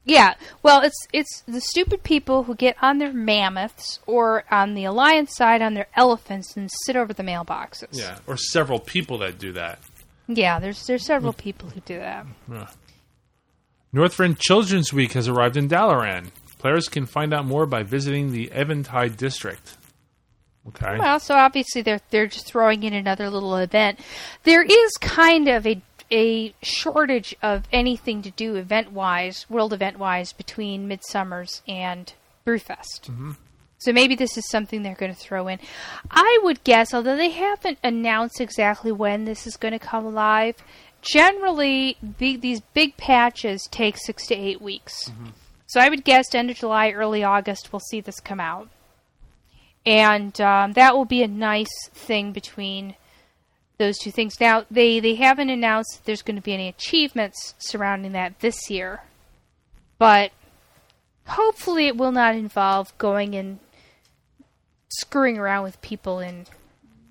[0.03, 0.33] Yeah,
[0.63, 5.35] well, it's it's the stupid people who get on their mammoths or on the alliance
[5.35, 7.87] side on their elephants and sit over the mailboxes.
[7.91, 9.77] Yeah, or several people that do that.
[10.27, 12.25] Yeah, there's there's several people who do that.
[13.93, 16.31] Northrend Children's Week has arrived in Dalaran.
[16.61, 19.77] Players can find out more by visiting the Eventide district.
[20.67, 20.99] Okay.
[20.99, 23.99] Well, so obviously they're they're just throwing in another little event.
[24.43, 29.97] There is kind of a a shortage of anything to do event wise, world event
[29.97, 32.13] wise, between Midsummer's and
[32.45, 33.09] Brewfest.
[33.09, 33.31] Mm-hmm.
[33.79, 35.57] So maybe this is something they're going to throw in.
[36.11, 40.57] I would guess, although they haven't announced exactly when this is going to come live,
[41.01, 45.09] generally big, these big patches take six to eight weeks.
[45.09, 45.29] Mm-hmm.
[45.71, 48.69] So I would guess end of July, early August, we'll see this come out
[49.85, 52.95] and um, that will be a nice thing between
[53.77, 54.39] those two things.
[54.39, 58.69] Now they they haven't announced that there's going to be any achievements surrounding that this
[58.69, 59.01] year,
[59.97, 60.31] but
[61.25, 63.59] hopefully it will not involve going and
[64.89, 66.45] screwing around with people in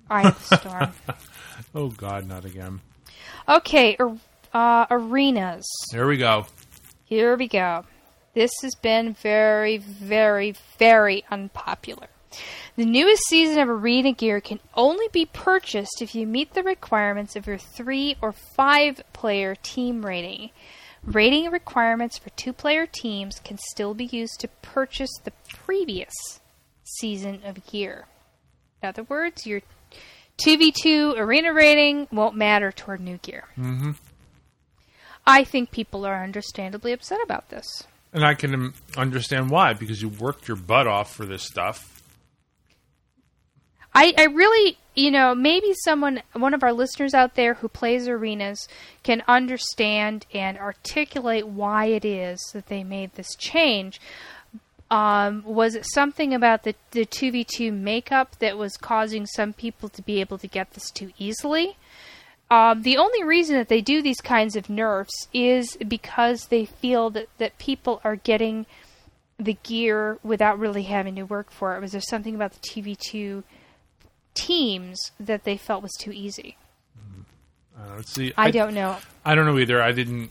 [0.09, 0.93] Eye of the Storm.
[1.73, 2.81] Oh God, not again.
[3.47, 3.95] okay,
[4.53, 5.65] uh, arenas.
[5.93, 6.47] Here we go.
[7.05, 7.85] Here we go.
[8.33, 12.07] This has been very, very, very unpopular.
[12.77, 17.35] The newest season of Arena Gear can only be purchased if you meet the requirements
[17.35, 20.51] of your three or five player team rating.
[21.03, 26.13] Rating requirements for two player teams can still be used to purchase the previous
[26.83, 28.05] season of gear.
[28.81, 29.61] In other words, your
[30.45, 33.45] 2v2 arena rating won't matter toward new gear.
[33.57, 33.91] Mm-hmm.
[35.25, 37.83] I think people are understandably upset about this.
[38.13, 42.03] And I can understand why because you worked your butt off for this stuff.
[43.93, 48.07] I, I really, you know, maybe someone, one of our listeners out there who plays
[48.07, 48.67] arenas
[49.03, 53.99] can understand and articulate why it is that they made this change.
[54.89, 59.53] Um, was it something about the the two v two makeup that was causing some
[59.53, 61.77] people to be able to get this too easily?
[62.51, 67.09] Um, the only reason that they do these kinds of nerfs is because they feel
[67.11, 68.65] that, that people are getting
[69.39, 71.79] the gear without really having to work for it.
[71.79, 73.43] Was there something about the TV2
[74.33, 76.57] teams that they felt was too easy?
[77.75, 78.33] Uh, let's see.
[78.37, 78.97] I, don't know.
[79.23, 79.81] I don't know either.
[79.81, 80.29] I didn't.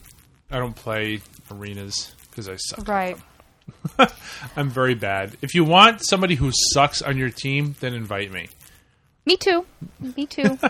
[0.51, 2.87] I don't play arenas because I suck.
[2.87, 3.17] Right.
[4.55, 5.37] I'm very bad.
[5.41, 8.49] If you want somebody who sucks on your team, then invite me.
[9.25, 9.65] Me too.
[10.15, 10.59] Me too.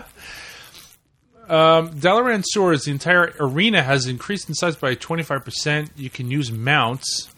[1.52, 5.90] Um, Dalaran Sewers, the entire arena has increased in size by 25%.
[5.96, 7.28] You can use mounts,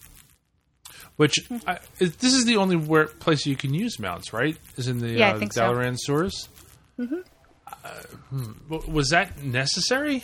[1.16, 1.34] which
[1.66, 4.56] I, this is the only where, place you can use mounts, right?
[4.76, 5.62] Is in the Yeah, uh, think so.
[5.62, 6.48] Dalaran Sewers.
[6.96, 7.16] Mm-hmm.
[7.66, 7.88] Uh,
[8.30, 10.22] hmm, was that necessary?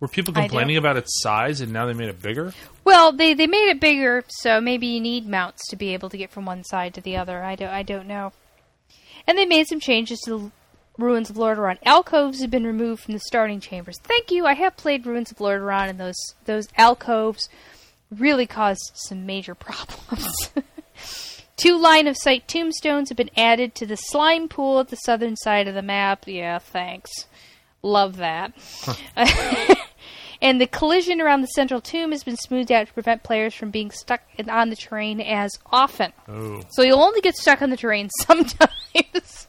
[0.00, 2.52] Were people complaining about its size and now they made it bigger?
[2.84, 6.16] well, they they made it bigger, so maybe you need mounts to be able to
[6.16, 7.44] get from one side to the other.
[7.44, 8.32] I don't I don't know.
[9.26, 10.50] And they made some changes to the
[11.02, 11.78] Ruins of Lordaeron.
[11.84, 13.98] Alcoves have been removed from the starting chambers.
[14.02, 14.46] Thank you.
[14.46, 17.48] I have played Ruins of Lordaeron, and those those alcoves
[18.10, 20.50] really caused some major problems.
[21.56, 25.36] Two line of sight tombstones have been added to the slime pool at the southern
[25.36, 26.24] side of the map.
[26.26, 27.10] Yeah, thanks.
[27.82, 28.52] Love that.
[30.42, 33.70] and the collision around the central tomb has been smoothed out to prevent players from
[33.70, 36.12] being stuck on the terrain as often.
[36.28, 39.48] Oh, So you'll only get stuck on the terrain sometimes.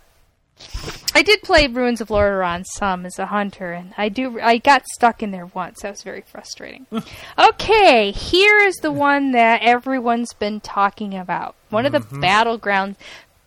[1.14, 4.86] I did play Ruins of Lordaeron some as a hunter, and I do I got
[4.88, 5.82] stuck in there once.
[5.82, 6.86] That was very frustrating.
[6.90, 7.00] Hmm.
[7.38, 11.56] okay, here is the one that everyone's been talking about.
[11.70, 12.22] One of the mm-hmm.
[12.22, 12.96] battleground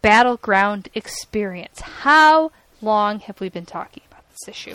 [0.03, 1.81] battleground experience.
[1.81, 4.75] How long have we been talking about this issue?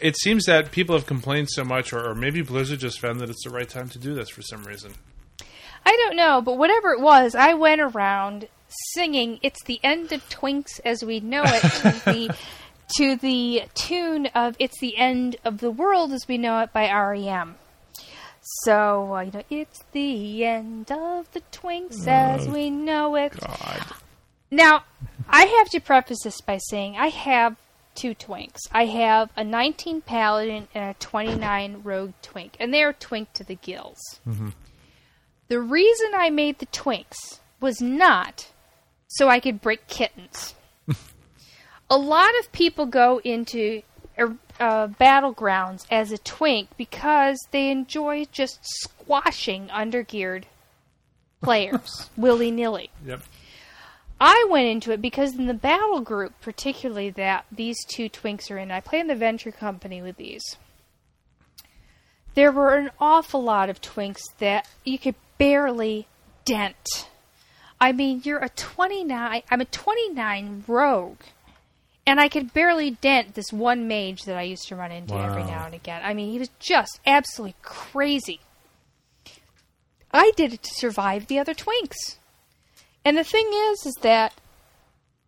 [0.00, 3.30] it seems that people have complained so much, or, or maybe Blizzard just found that
[3.30, 4.92] it's the right time to do this for some reason.
[5.84, 10.28] I don't know, but whatever it was, I went around singing "It's the End of
[10.28, 12.30] Twinks as We Know It" to the
[12.96, 16.90] to the tune of "It's the End of the World as We Know It" by
[16.90, 17.56] REM.
[18.62, 23.32] So uh, you know, it's the end of the Twinks as we know it.
[23.40, 23.82] God.
[24.50, 24.84] Now,
[25.28, 27.56] I have to preface this by saying I have
[27.96, 28.60] two twinks.
[28.70, 33.44] I have a 19 paladin and a 29 rogue twink, and they are twink to
[33.44, 34.20] the gills.
[35.48, 38.52] The reason I made the twinks was not
[39.16, 40.54] so I could break kittens.
[41.90, 43.82] a lot of people go into
[44.18, 44.28] uh,
[44.60, 50.44] uh, battlegrounds as a twink because they enjoy just squashing undergeared
[51.42, 52.90] players willy nilly.
[53.06, 53.22] Yep.
[54.20, 58.58] I went into it because in the battle group, particularly that these two twinks are
[58.58, 60.56] in, I play in the venture company with these.
[62.34, 66.06] There were an awful lot of twinks that you could barely
[66.44, 67.08] dent.
[67.80, 71.18] I mean, you're a 29, I'm a 29 rogue,
[72.06, 75.44] and I could barely dent this one mage that I used to run into every
[75.44, 76.00] now and again.
[76.04, 78.40] I mean, he was just absolutely crazy.
[80.12, 82.16] I did it to survive the other twinks.
[83.04, 84.32] And the thing is, is that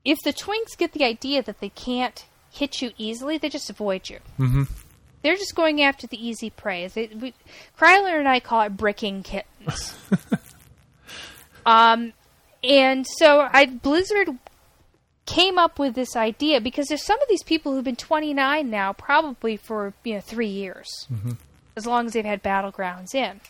[0.05, 4.09] if the twinks get the idea that they can't hit you easily, they just avoid
[4.09, 4.19] you.
[4.39, 4.63] Mm-hmm.
[5.23, 6.87] They're just going after the easy prey.
[6.87, 7.35] They, we,
[7.79, 9.95] Kryler and I call it bricking kittens.
[11.67, 12.13] um,
[12.69, 14.29] and so I Blizzard
[15.25, 18.93] came up with this idea because there's some of these people who've been 29 now,
[18.93, 21.33] probably for you know three years, mm-hmm.
[21.77, 23.41] as long as they've had battlegrounds in.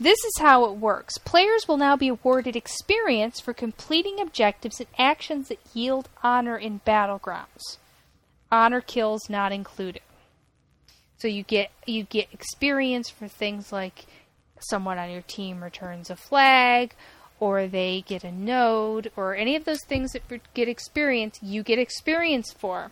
[0.00, 1.18] This is how it works.
[1.18, 6.80] Players will now be awarded experience for completing objectives and actions that yield honor in
[6.86, 7.78] battlegrounds.
[8.50, 10.02] Honor kills not included.
[11.18, 14.06] So you get you get experience for things like
[14.60, 16.94] someone on your team returns a flag
[17.40, 20.22] or they get a node or any of those things that
[20.54, 22.90] get experience, you get experience for.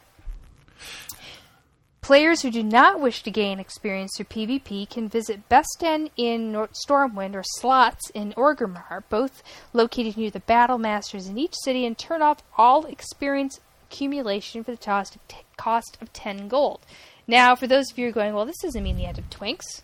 [2.07, 6.53] Players who do not wish to gain experience through PvP can visit Behsten in
[6.87, 11.99] Stormwind or Slahtz in Orgrimmar, both located near the Battle Masters in each city, and
[11.99, 13.59] turn off all experience
[13.91, 16.87] accumulation for the cost of, t- cost of 10 gold.
[17.27, 19.29] Now, for those of you who are going, well, this doesn't mean the end of
[19.29, 19.83] Twinks,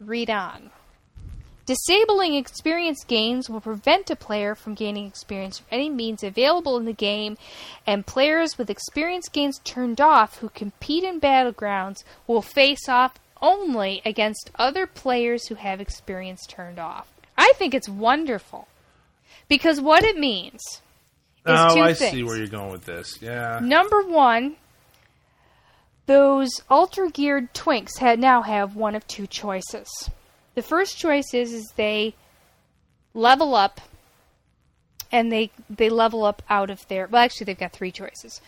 [0.00, 0.70] read on.
[1.72, 6.84] Disabling experience gains will prevent a player from gaining experience from any means available in
[6.84, 7.38] the game,
[7.86, 14.02] and players with experience gains turned off who compete in battlegrounds will face off only
[14.04, 17.10] against other players who have experience turned off.
[17.38, 18.68] I think it's wonderful.
[19.48, 20.80] Because what it means is
[21.46, 22.12] Oh, two I things.
[22.12, 23.16] see where you're going with this.
[23.22, 23.60] Yeah.
[23.62, 24.56] Number one,
[26.04, 29.88] those ultra geared twinks had now have one of two choices.
[30.54, 32.14] The first choice is, is they
[33.14, 33.80] level up
[35.10, 37.06] and they they level up out of their.
[37.06, 38.40] Well, actually, they've got three choices.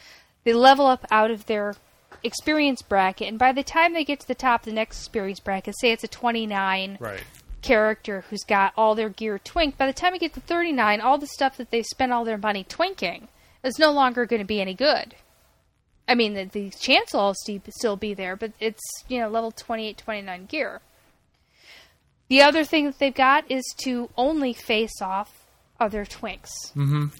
[0.44, 1.76] They level up out of their
[2.22, 5.40] experience bracket, and by the time they get to the top of the next experience
[5.40, 7.22] bracket, say it's a 29 Right.
[7.60, 11.18] character who's got all their gear twinked, by the time you get to 39, all
[11.18, 13.28] the stuff that they spent all their money twinking
[13.62, 15.14] is no longer going to be any good.
[16.06, 19.50] I mean, the, the chance will all still be there, but it's, you know, level
[19.50, 20.80] 28, 29 gear.
[22.28, 25.44] The other thing that they've got is to only face off
[25.78, 26.50] other twinks.
[26.74, 27.12] Mhm.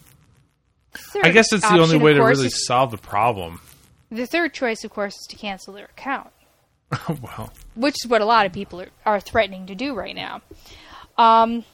[1.23, 3.61] I guess that's the only way to really is- solve the problem.
[4.11, 6.31] the third choice, of course, is to cancel their account.
[7.21, 10.41] well, which is what a lot of people are, are threatening to do right now.
[11.19, 11.65] Um,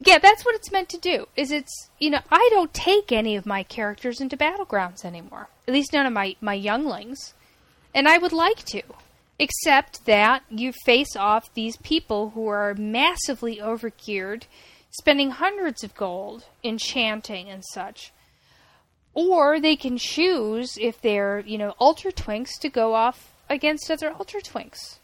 [0.00, 1.26] yeah, that's what it's meant to do.
[1.36, 5.48] Is it's you know I don't take any of my characters into battlegrounds anymore.
[5.66, 7.34] At least none of my my younglings,
[7.94, 8.82] and I would like to,
[9.38, 14.44] except that you face off these people who are massively overgeared,
[14.90, 18.12] spending hundreds of gold enchanting and such.
[19.14, 24.12] Or they can choose if they're, you know, ultra twinks to go off against other
[24.12, 24.98] ultra twinks.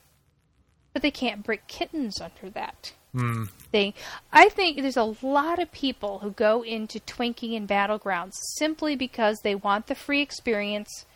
[0.92, 3.44] But they can't break kittens under that hmm.
[3.72, 3.94] thing.
[4.32, 9.38] I think there's a lot of people who go into twinking in battlegrounds simply because
[9.42, 11.06] they want the free experience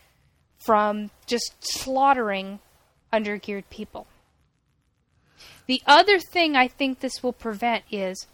[0.58, 2.58] from just slaughtering
[3.12, 4.06] undergeared people.
[5.66, 8.26] The other thing I think this will prevent is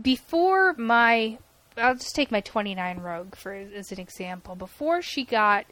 [0.00, 1.38] before my
[1.76, 4.56] I'll just take my 29 rogue for as an example.
[4.56, 5.64] Before she got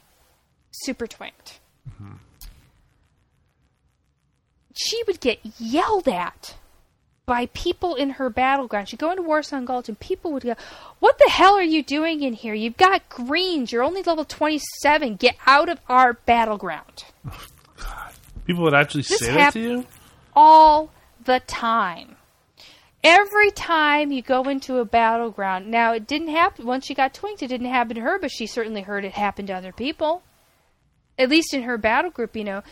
[0.71, 1.59] super twinked,
[4.77, 6.57] she would get yelled at
[7.25, 8.89] by people in her battleground.
[8.89, 10.55] She'd go into Warsong Gulch and people would go,
[11.01, 12.55] What the hell are you doing in here?
[12.55, 13.73] You've got greens.
[13.73, 15.17] You're only level 27.
[15.17, 17.05] Get out of our battleground.
[18.47, 19.87] people would actually This say that to you.
[20.35, 20.91] All
[21.25, 22.17] the time.
[23.03, 25.71] Every time you go into a battleground.
[25.71, 26.67] Now, it didn't happen.
[26.67, 29.47] Once she got twinked, it didn't happen to her, but she certainly heard it happen
[29.47, 30.23] to other people.
[31.19, 32.63] At least in her battle group, you know.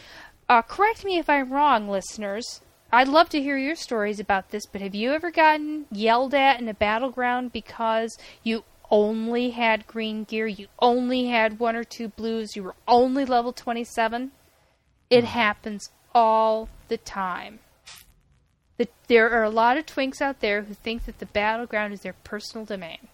[0.49, 2.61] Uh, correct me if I'm wrong, listeners.
[2.93, 6.61] I'd love to hear your stories about this, but have you ever gotten yelled at
[6.61, 12.09] in a battleground because you only had green gear, you only had one or two
[12.09, 14.31] blues, you were only level 27?
[15.11, 17.61] It happens all the time.
[18.77, 22.01] The, there are a lot of twinks out there who think that the battleground is
[22.01, 23.09] their personal domain.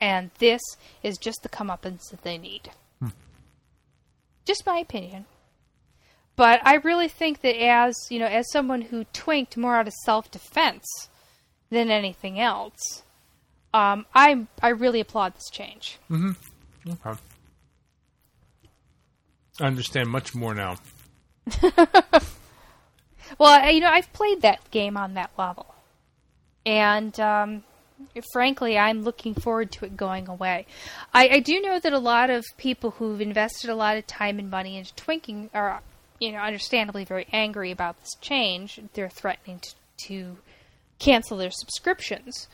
[0.00, 0.62] And this
[1.02, 2.70] is just the comeuppance that they need.
[4.44, 5.26] Just my opinion.
[6.36, 9.92] But I really think that as you know, as someone who twinked more out of
[10.04, 10.86] self defense
[11.68, 13.02] than anything else,
[13.74, 15.98] um, I I really applaud this change.
[16.88, 17.18] Okay.
[19.60, 20.76] I understand much more now.
[23.38, 25.74] Well, you know, I've played that game on that level,
[26.64, 27.62] and um,
[28.32, 30.66] frankly, I'm looking forward to it going away.
[31.12, 34.38] I, I do know that a lot of people who've invested a lot of time
[34.38, 35.82] and money into twinking are,
[36.18, 38.80] you know, understandably very angry about this change.
[38.94, 39.74] They're threatening to,
[40.06, 40.36] to
[40.98, 42.48] cancel their subscriptions.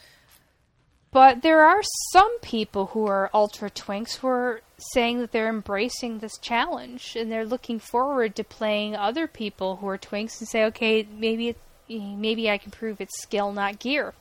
[1.13, 1.83] But there are
[2.13, 4.61] some people who are ultra twinks who are
[4.93, 9.89] saying that they're embracing this challenge and they're looking forward to playing other people who
[9.89, 11.59] are twinks and say, okay, maybe it,
[11.89, 14.15] maybe I can prove it's skill, not gear.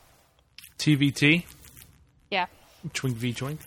[0.80, 1.45] TVT,
[2.30, 2.47] Yeah.
[2.93, 3.61] Twink v Twink.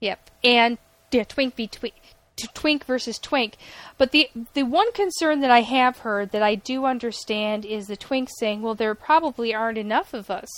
[0.00, 0.30] Yep.
[0.44, 0.78] And
[1.12, 1.94] yeah, twink v twink.
[2.38, 3.56] To twink versus twink,
[3.96, 7.96] but the the one concern that I have heard that I do understand is the
[7.96, 10.48] twink saying, "Well, there probably aren't enough of us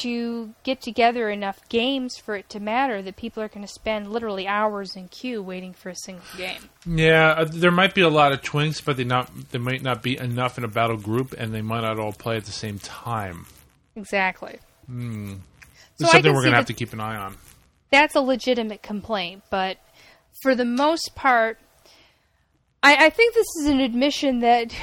[0.00, 4.10] to get together enough games for it to matter that people are going to spend
[4.10, 8.08] literally hours in queue waiting for a single game." Yeah, uh, there might be a
[8.08, 11.34] lot of twinks, but they not there might not be enough in a battle group,
[11.36, 13.46] and they might not all play at the same time.
[13.94, 14.58] Exactly.
[14.88, 15.38] It's
[15.98, 17.36] So I something we're gonna have to keep an eye on.
[17.90, 19.78] that's a legitimate complaint, but
[20.42, 21.58] for the most part,
[22.82, 24.74] I, I think this is an admission that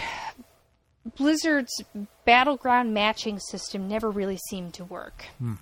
[1.18, 1.74] Blizzard's
[2.26, 5.26] battleground matching system never really seemed to work.
[5.40, 5.56] Hmm.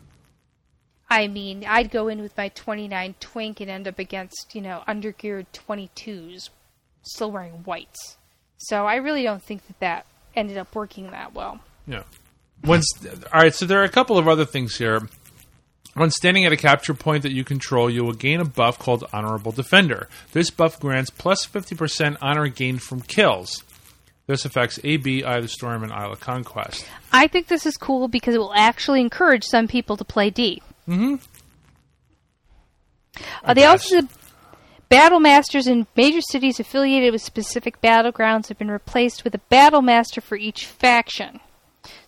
[1.10, 4.82] I mean, I'd go in with my 29 twink and end up against, you know,
[4.88, 6.50] undergeared 22s,
[7.04, 8.16] still wearing whites.
[8.58, 10.06] So I really don't think that that
[10.36, 11.60] ended up working that well.
[11.86, 12.04] Yeah.
[12.64, 12.88] Once,
[13.34, 13.54] all right.
[13.54, 15.02] So there are a couple of other things here.
[15.96, 19.04] When standing at a capture point that you control, you will gain a buff called
[19.12, 20.08] Honorable Defender.
[20.32, 23.64] This buff grants plus 50% honor gained from kills.
[24.28, 26.86] This affects AB, Eye of the Storm, and Isle of Conquest.
[27.12, 30.62] I think this is cool because it will actually encourage some people to play D.
[30.88, 31.16] Mm-hmm.
[33.44, 34.02] Uh, they also
[34.90, 39.82] battle masters in major cities affiliated with specific battlegrounds have been replaced with a battle
[39.82, 41.40] master for each faction.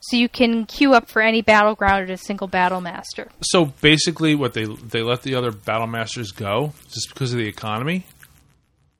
[0.01, 3.30] So you can queue up for any battleground at a single battle master.
[3.41, 7.47] So basically, what they they let the other battle masters go just because of the
[7.47, 8.05] economy.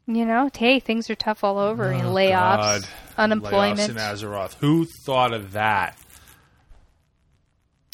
[0.06, 1.90] You know, hey, things are tough all over.
[1.92, 2.82] and Oh, layoffs, God.
[3.18, 3.80] unemployment.
[3.80, 4.54] Layoffs in Azeroth.
[4.56, 5.98] Who thought of that?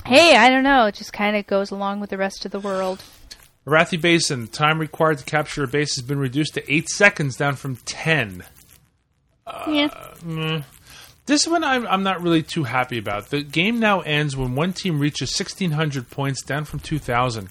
[0.05, 0.85] hey, I don't know.
[0.87, 3.03] It just kind of goes along with the rest of the world.
[3.67, 4.47] Arathi Basin.
[4.47, 8.43] Time required to capture a base has been reduced to eight seconds, down from ten.
[9.45, 9.87] Uh, yeah.
[10.25, 10.63] Mm.
[11.27, 13.29] This one I'm, I'm not really too happy about.
[13.29, 17.49] The game now ends when one team reaches 1,600 points, down from 2,000.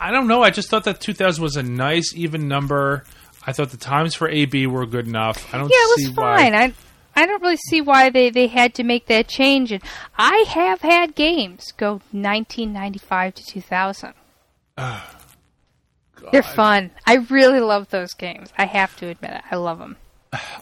[0.00, 0.42] I, don't know.
[0.42, 3.04] I just thought that 2,000 was a nice, even number.
[3.46, 5.52] I thought the times for AB were good enough.
[5.54, 6.36] I don't Yeah, it was why.
[6.36, 6.54] fine.
[6.54, 6.72] I
[7.14, 9.70] I don't really see why they, they had to make that change.
[9.70, 9.82] And
[10.16, 14.14] I have had games go 1995 to 2000.
[16.32, 16.90] They're fun.
[17.04, 18.50] I really love those games.
[18.56, 19.42] I have to admit it.
[19.50, 19.96] I love them.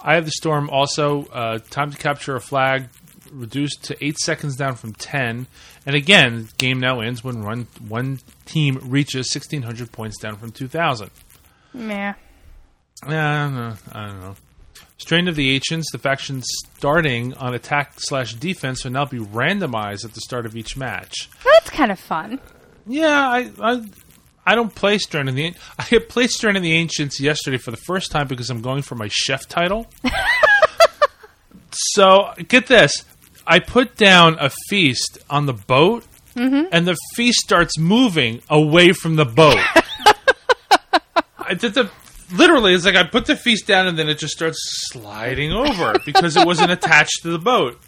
[0.03, 1.27] Eye of the Storm also.
[1.27, 2.89] Uh, time to capture a flag
[3.31, 5.47] reduced to eight seconds down from ten.
[5.87, 8.19] And again, game now ends when one one
[8.51, 11.11] team reaches sixteen hundred points down from two thousand.
[11.75, 12.15] Yeah.
[13.03, 13.75] I don't know.
[13.93, 14.37] I don't know.
[14.99, 20.05] Strand of the Ancients, the faction starting on attack slash defense will now be randomized
[20.05, 21.31] at the start of each match.
[21.43, 22.39] That's kind of fun.
[22.87, 23.83] Yeah, I I,
[24.47, 27.71] I don't play Strand of the An- I played Strand of the Ancients yesterday for
[27.71, 29.87] the first time because I'm going for my chef title.
[31.73, 32.93] so get this,
[33.47, 36.05] I put down a feast on the boat,
[36.35, 36.69] Mm-hmm.
[36.71, 39.59] and the feast starts moving away from the boat.
[41.39, 41.91] I did the
[42.33, 42.75] literally.
[42.75, 44.59] It's like I put the feast down, and then it just starts
[44.91, 47.81] sliding over because it wasn't attached to the boat.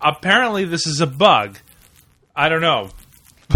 [0.00, 1.58] Apparently, this is a bug.
[2.34, 2.90] I don't know,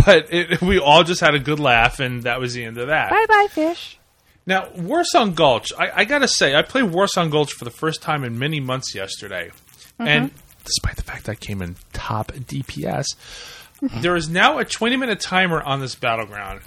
[0.06, 2.88] but it, we all just had a good laugh, and that was the end of
[2.88, 3.10] that.
[3.10, 3.98] Bye bye, fish.
[4.46, 8.24] Now, Warsong Gulch, I, I gotta say, I played Warsong Gulch for the first time
[8.24, 9.50] in many months yesterday.
[9.98, 10.40] And mm-hmm.
[10.64, 13.04] despite the fact I came in top DPS,
[14.00, 16.60] there is now a 20 minute timer on this battleground.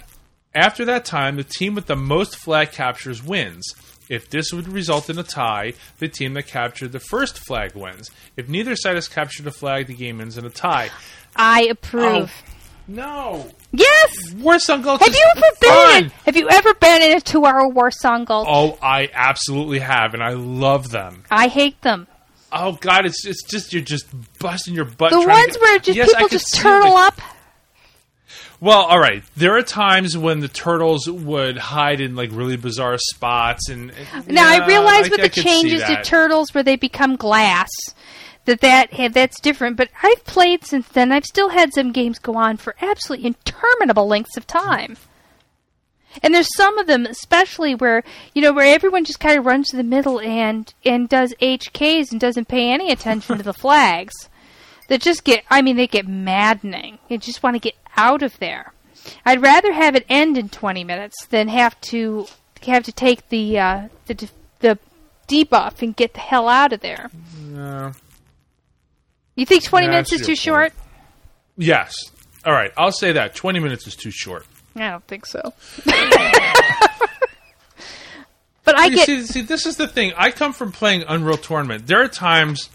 [0.54, 3.74] After that time, the team with the most flag captures wins.
[4.08, 8.10] If this would result in a tie, the team that captured the first flag wins.
[8.36, 10.90] If neither side has captured a flag, the game ends in a tie.
[11.34, 12.30] I approve.
[12.46, 12.50] Oh,
[12.86, 13.50] no!
[13.72, 14.34] Yes.
[14.34, 16.04] Warsong Gulch Have is you ever been?
[16.04, 18.46] In, have you ever been in a two-hour Warsong Gulch?
[18.48, 21.24] Oh, I absolutely have, and I love them.
[21.30, 22.06] I hate them.
[22.56, 24.06] Oh God, it's it's just you're just
[24.38, 25.10] busting your butt.
[25.10, 27.20] The ones get- where just Yes, I people just turtle the- up.
[28.60, 29.22] Well, all right.
[29.36, 33.88] There are times when the turtles would hide in like really bizarre spots, and
[34.28, 37.16] Now yeah, I realize I- with I the see changes to turtles where they become
[37.16, 37.68] glass,
[38.46, 39.76] that that eh, that's different.
[39.76, 41.12] But I've played since then.
[41.12, 44.96] I've still had some games go on for absolutely interminable lengths of time.
[46.22, 48.02] And there's some of them, especially where
[48.34, 52.12] you know where everyone just kind of runs to the middle and and does HKs
[52.12, 54.14] and doesn't pay any attention to the flags.
[54.88, 56.98] That just get, I mean, they get maddening.
[57.08, 58.74] You just want to get out of there.
[59.24, 62.26] I'd rather have it end in 20 minutes than have to
[62.66, 64.28] have to take the uh, the
[64.60, 64.78] the
[65.26, 67.10] debuff and get the hell out of there.
[67.40, 67.92] No.
[69.36, 70.72] You think 20 Yeah, minutes is too your short?
[71.56, 71.94] Yes.
[72.44, 72.70] All right.
[72.76, 73.34] I'll say that.
[73.34, 74.46] Twenty minutes is too short.
[74.76, 75.52] I don't think so.
[78.64, 80.12] but I You get see, see, this is the thing.
[80.16, 81.86] I come from playing Unreal Tournament.
[81.86, 82.70] There are times,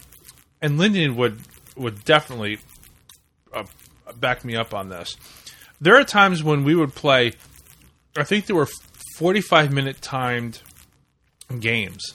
[0.62, 1.40] and Lyndon would
[1.76, 2.60] would definitely
[3.54, 3.64] uh,
[4.20, 5.16] back me up on this.
[5.82, 7.34] There are times when we would play.
[8.18, 8.68] I think there were
[9.18, 10.62] forty five minute timed
[11.60, 12.14] games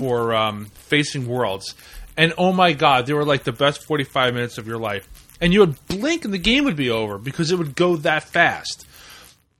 [0.00, 1.74] for um, facing worlds,
[2.16, 5.08] and oh my god, they were like the best forty five minutes of your life.
[5.42, 8.24] And you would blink, and the game would be over because it would go that
[8.24, 8.86] fast.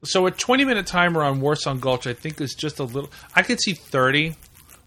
[0.02, 3.10] So a 20 minute timer on Warsong Gulch, I think, is just a little.
[3.36, 4.34] I could see 30.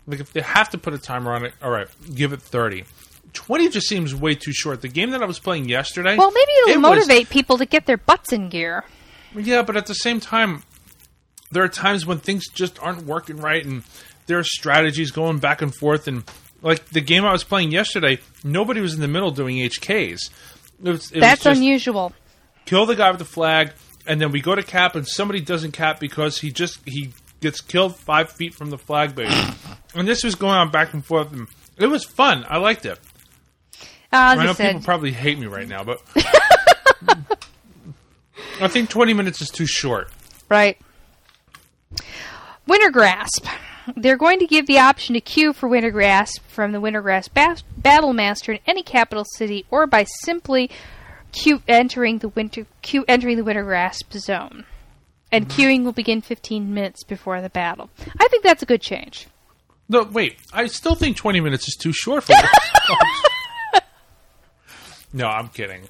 [0.07, 2.84] Like if they have to put a timer on it, all right, give it 30.
[3.34, 4.82] 20 just seems way too short.
[4.82, 6.18] The game that I was playing yesterday.
[6.18, 8.84] well, maybe it'll it was- motivate people to get their butts in gear.
[9.36, 10.64] yeah, but at the same time,
[11.51, 13.84] there are times when things just aren't working right, and
[14.28, 16.07] there are strategies going back and forth.
[16.07, 16.24] And
[16.61, 20.30] like the game I was playing yesterday, nobody was in the middle doing HKs.
[20.84, 22.14] It was, it That's was just, unusual.
[22.66, 23.72] kill the guy with the flag,
[24.06, 27.62] and then we go to cap, and somebody doesn't cap because he just he gets
[27.62, 29.34] killed five feet from the flag base.
[29.95, 31.47] and this was going on back and forth, and
[31.78, 32.45] it was fun.
[32.47, 32.99] I liked it.
[34.12, 36.01] Uh, I I know said, people probably hate me right now, but
[38.62, 40.12] I think twenty minutes is too short.
[40.49, 40.78] Right.
[42.68, 43.47] Wintergrasp.
[43.97, 48.14] They're going to give the option to queue for Wintergrasp from the Wintergrasp ba- Battle
[48.14, 50.70] Master in any capital city, or by simply
[51.34, 54.66] queue entering the winter queue entering the Wintergrasp zone.
[55.32, 57.90] And queuing will begin 15 minutes before the battle.
[58.20, 59.28] I think that's a good change.
[59.90, 60.38] No, wait.
[60.54, 62.34] I still think twenty minutes is too short for.
[65.16, 65.84] No, I'm kidding.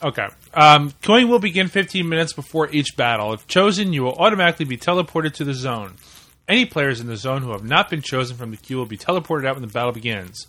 [0.00, 0.26] Okay.
[0.54, 3.32] Um, coin will begin 15 minutes before each battle.
[3.32, 5.94] If chosen, you will automatically be teleported to the zone.
[6.46, 8.96] Any players in the zone who have not been chosen from the queue will be
[8.96, 10.46] teleported out when the battle begins.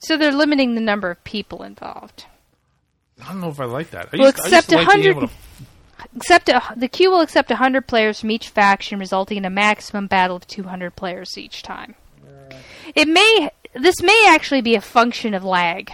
[0.00, 2.24] So they're limiting the number of people involved.
[3.22, 4.08] I don't know if I like that.
[4.12, 5.34] I Well, used, to like 100 able to
[6.16, 10.06] Except a, the queue will accept 100 players from each faction, resulting in a maximum
[10.06, 11.94] battle of 200 players each time.
[12.94, 15.92] It may this may actually be a function of lag.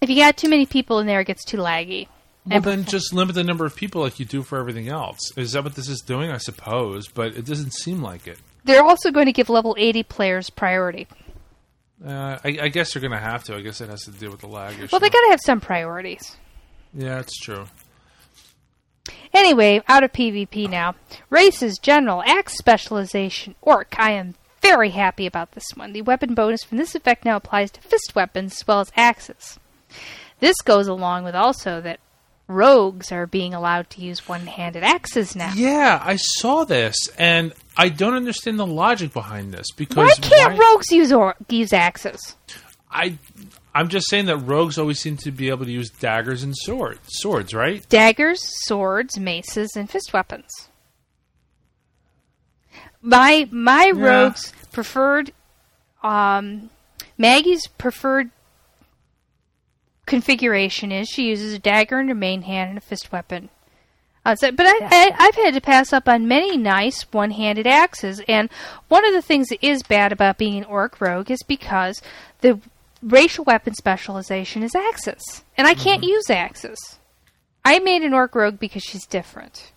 [0.00, 2.08] If you got too many people in there, it gets too laggy.
[2.46, 5.32] Well, then just limit the number of people like you do for everything else.
[5.34, 6.30] Is that what this is doing?
[6.30, 8.38] I suppose, but it doesn't seem like it.
[8.64, 11.06] They're also going to give level 80 players priority.
[12.04, 13.54] Uh, I, I guess they're going to have to.
[13.56, 14.88] I guess it has to do with the lag issue.
[14.92, 16.36] Well, they got to have some priorities.
[16.92, 17.66] yeah, it's true.
[19.32, 20.94] Anyway, out of PvP now.
[21.28, 23.94] Races, General, Axe Specialization, Orc.
[23.98, 25.92] I am very happy about this one.
[25.92, 29.58] The weapon bonus from this effect now applies to fist weapons as well as axes.
[30.40, 32.00] This goes along with also that
[32.46, 35.52] rogues are being allowed to use one handed axes now.
[35.54, 40.58] Yeah, I saw this, and I don't understand the logic behind this because Why can't
[40.58, 42.36] why- rogues use or- use axes?
[42.90, 43.18] I
[43.74, 47.00] I'm just saying that rogues always seem to be able to use daggers and swords,
[47.08, 47.84] swords, right?
[47.88, 50.46] Daggers, swords, maces, and fist weapons.
[53.02, 55.32] My my rogue's preferred
[56.02, 56.70] um,
[57.18, 58.30] Maggie's preferred
[60.06, 63.48] configuration is she uses a dagger in her main hand and a fist weapon.
[64.24, 68.22] Uh, so, but I, I, I've had to pass up on many nice one-handed axes,
[68.26, 68.48] and
[68.88, 72.00] one of the things that is bad about being an orc rogue is because
[72.40, 72.58] the
[73.02, 76.98] racial weapon specialization is axes, and I can't use axes.
[77.66, 79.72] I made an orc rogue because she's different.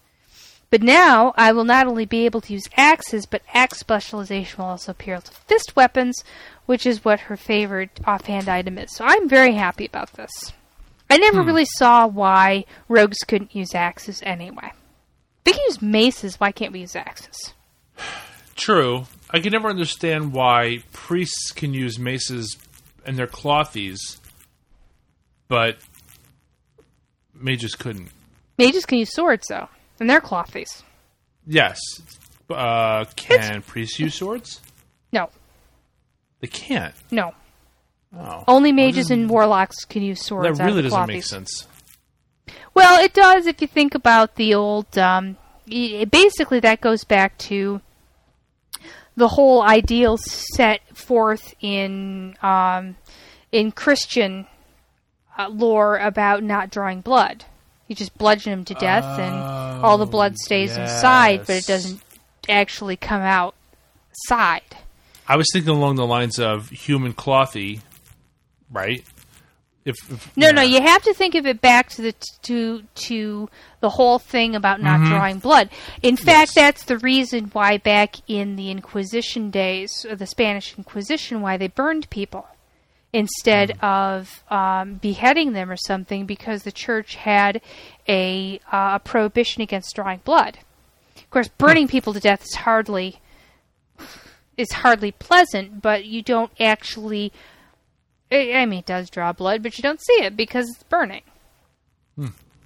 [0.70, 4.72] But now I will not only be able to use axes, but axe specialization will
[4.72, 6.24] also appear to fist weapons,
[6.66, 8.94] which is what her favorite offhand item is.
[8.94, 10.52] So I'm very happy about this.
[11.10, 11.48] I never hmm.
[11.48, 14.74] really saw why rogues couldn't use axes anyway.
[15.46, 17.54] They can use maces, why can't we use axes?
[18.56, 19.06] True.
[19.30, 22.58] I can never understand why priests can use maces
[23.06, 24.20] and their clothies,
[25.48, 25.78] but
[27.34, 28.10] mages couldn't.
[28.58, 29.70] Mages can use swords though,
[30.00, 30.84] and they're clothies.
[31.46, 31.80] Yes.
[32.50, 34.62] Uh, can priests use swords?
[35.12, 35.30] No,
[36.40, 36.94] They can't.
[37.12, 37.34] no.
[38.18, 38.44] Oh.
[38.48, 40.58] Only mages and warlocks can use swords.
[40.58, 41.68] that really doesn't make sense.
[42.74, 44.98] Well, it does if you think about the old.
[44.98, 45.36] Um,
[45.68, 47.82] basically, that goes back to
[49.18, 52.96] the whole ideal set forth in um,
[53.52, 54.48] in Christian
[55.38, 57.44] uh, lore about not drawing blood.
[57.88, 61.74] You just bludgeon him to death, and all the blood stays inside, but it Oh,
[61.74, 62.02] doesn't
[62.50, 63.56] actually come out
[64.28, 64.62] side.
[65.28, 67.82] I was thinking along the lines of human clothy,
[68.72, 69.04] right?
[69.86, 70.52] If, if No, yeah.
[70.52, 74.54] no, you have to think of it back to the to to the whole thing
[74.56, 75.70] about not drawing blood.
[76.02, 76.30] In fact, Mm-hmm.
[76.30, 76.54] Yes.
[76.56, 81.68] that's the reason why back in the Inquisition days, or the Spanish Inquisition, why they
[81.70, 82.48] burned people
[83.18, 83.84] instead Mm.
[83.84, 87.62] of um, beheading them or something, because the church had
[88.08, 90.60] a, uh, a prohibition against drawing blood.
[91.18, 93.20] Of course, burning people to death is hardly
[94.58, 97.32] is hardly pleasant, but you don't actually.
[98.32, 101.24] I I mean, it does draw blood, but you don't see it because it's burning.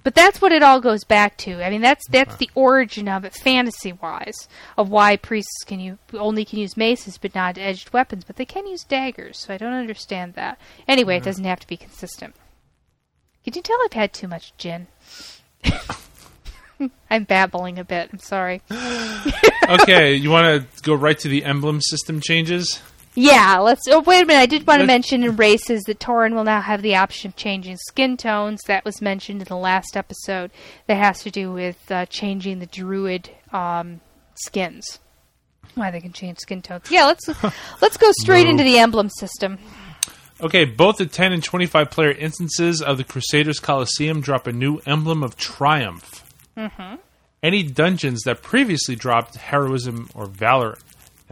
[0.04, 1.64] But that's what it all goes back to.
[1.64, 5.98] I mean, that's that's the origin of it, fantasy wise, of why priests can you
[6.12, 9.38] only can use maces but not edged weapons, but they can use daggers.
[9.38, 10.58] So I don't understand that.
[10.88, 12.34] Anyway, it doesn't have to be consistent.
[13.44, 14.86] Can you tell I've had too much gin?
[17.10, 18.10] I'm babbling a bit.
[18.12, 18.62] I'm sorry.
[19.68, 22.80] okay, you want to go right to the emblem system changes?
[23.14, 23.82] Yeah, let's.
[23.88, 24.40] Oh, wait a minute.
[24.40, 27.36] I did want to mention in races that Tauren will now have the option of
[27.36, 28.62] changing skin tones.
[28.66, 30.50] That was mentioned in the last episode.
[30.86, 34.00] That has to do with uh, changing the druid um,
[34.34, 34.98] skins.
[35.74, 36.90] Why they can change skin tones?
[36.90, 37.28] Yeah, let's
[37.82, 39.58] let's go straight into the emblem system.
[40.40, 44.80] Okay, both the 10 and 25 player instances of the Crusaders Coliseum drop a new
[44.86, 46.24] emblem of triumph.
[46.56, 46.96] Mm-hmm.
[47.42, 50.78] Any dungeons that previously dropped heroism or valor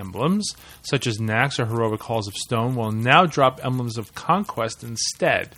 [0.01, 4.83] emblems, such as Nax or heroic halls of stone, will now drop emblems of conquest
[4.83, 5.55] instead.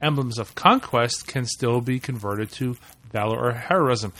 [0.00, 2.76] Emblems of conquest can still be converted to
[3.12, 4.12] valor or heroism.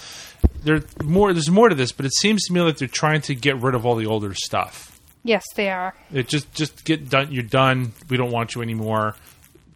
[0.62, 1.32] There more.
[1.32, 3.74] There's more to this, but it seems to me like they're trying to get rid
[3.74, 5.00] of all the older stuff.
[5.24, 5.94] Yes, they are.
[6.12, 7.32] It just just get done.
[7.32, 7.92] You're done.
[8.08, 9.16] We don't want you anymore.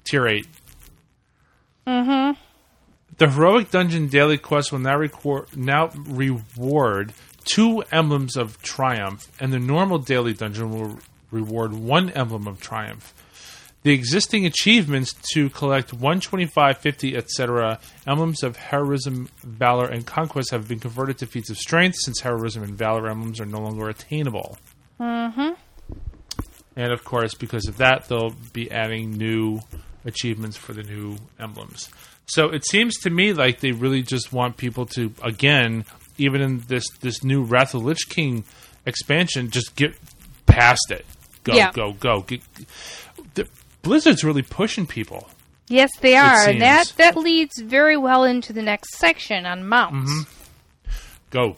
[0.04, 0.46] Tier eight.
[1.86, 2.40] Mm-hmm.
[3.18, 7.14] The heroic dungeon daily quest will now record now reward
[7.46, 10.98] two emblems of triumph, and the normal daily dungeon will
[11.30, 13.14] reward one emblem of triumph.
[13.82, 17.78] The existing achievements to collect 125, 50, etc.
[18.04, 22.64] emblems of heroism, valor, and conquest have been converted to feats of strength since heroism
[22.64, 24.58] and valor emblems are no longer attainable.
[24.98, 25.52] Mm-hmm.
[26.74, 29.60] And of course, because of that, they'll be adding new
[30.04, 31.88] achievements for the new emblems.
[32.26, 35.84] So it seems to me like they really just want people to, again,
[36.18, 38.44] even in this this new Wrath of Lich King
[38.84, 39.94] expansion, just get
[40.46, 41.04] past it.
[41.44, 41.72] Go, Yeah.
[41.72, 42.20] go, go.
[42.22, 42.42] Get,
[43.34, 43.48] the,
[43.82, 45.28] Blizzard's really pushing people.
[45.68, 50.10] Yes, they are, and that that leads very well into the next section on mounts.
[50.10, 50.90] Mm-hmm.
[51.30, 51.56] Go.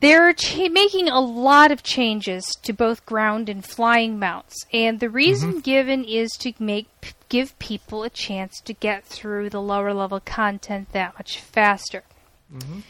[0.00, 5.08] They're cha- making a lot of changes to both ground and flying mounts, and the
[5.08, 5.60] reason mm-hmm.
[5.60, 6.88] given is to make
[7.28, 12.04] give people a chance to get through the lower level content that much faster.
[12.54, 12.80] Mm-hmm.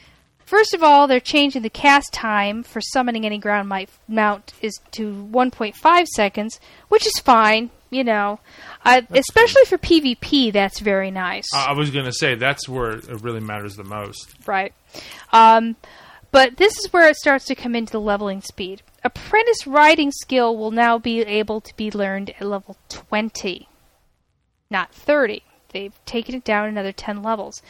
[0.46, 3.68] First of all, they're changing the cast time for summoning any ground
[4.06, 8.38] mount is to 1.5 seconds, which is fine, you know.
[8.84, 11.46] Uh, especially for PvP, that's very nice.
[11.52, 14.36] I I was going to say that's where it really matters the most.
[14.46, 14.72] Right.
[15.32, 15.74] Um,
[16.30, 18.82] but this is where it starts to come into the leveling speed.
[19.02, 23.68] Apprentice riding skill will now be able to be learned at level 20,
[24.70, 25.42] not 30.
[25.76, 27.60] They've taken it down another 10 levels.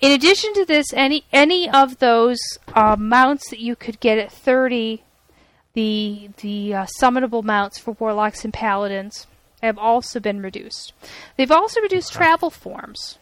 [0.00, 2.38] In addition to this, any any of those
[2.74, 5.04] uh, mounts that you could get at 30,
[5.74, 9.28] the the uh, summonable mounts for warlocks and paladins
[9.62, 10.92] have also been reduced.
[11.36, 13.18] They've also reduced travel forms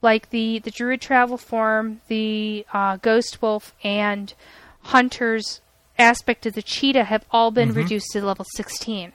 [0.00, 4.32] like the the druid travel form, the uh, ghost wolf, and
[4.80, 5.60] hunter's
[5.98, 9.12] aspect of the cheetah have all been reduced to level 16,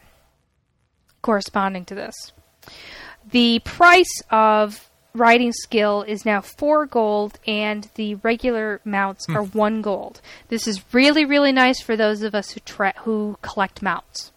[1.22, 2.32] corresponding to this.
[3.32, 9.82] The price of riding skill is now four gold, and the regular mounts are one
[9.82, 10.21] gold.
[10.47, 14.32] This is really really nice for those of us who tra- who collect mounts.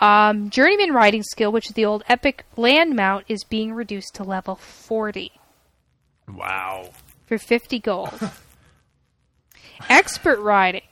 [0.00, 4.24] Um, Journeyman riding skill, which is the old epic land mount, is being reduced to
[4.24, 5.32] level 40
[6.28, 6.90] Wow.
[7.26, 8.30] for 50 gold.
[9.88, 10.82] Expert riding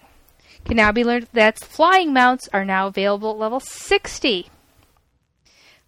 [0.65, 1.29] can now be learned.
[1.33, 4.49] That's flying mounts are now available at level 60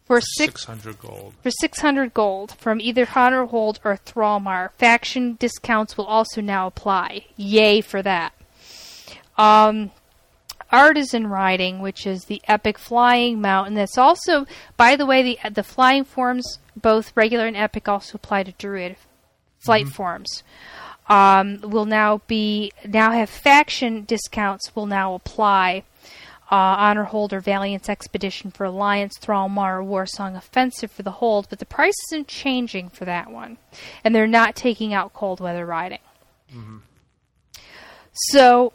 [0.06, 1.34] for 600 gold.
[1.42, 4.70] for 600 gold from either Honor Hold or Thrallmar.
[4.78, 7.26] Faction discounts will also now apply.
[7.36, 8.32] Yay for that.
[9.36, 9.90] Um,
[10.70, 14.46] artisan riding, which is the epic flying mount, and that's also,
[14.76, 18.96] by the way, the the flying forms, both regular and epic, also apply to druid
[19.58, 20.42] flight forms.
[21.08, 25.84] Um, will now be now have faction discounts will now apply.
[26.50, 31.48] Uh, Honor Horde or Valiant's Expedition for Alliance, Thrallmar, or Warsong Offensive for the Hold,
[31.48, 33.58] but the price isn't changing for that one.
[34.04, 35.98] And they're not taking out cold weather riding.
[38.12, 38.72] So,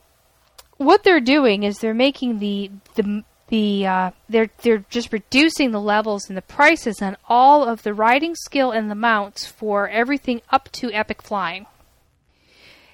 [0.78, 5.82] what they're doing is they're making the the the uh, they're they're just reducing the
[5.82, 10.42] levels and the prices on all of the riding skill and the mounts for everything
[10.50, 11.66] up to epic flying.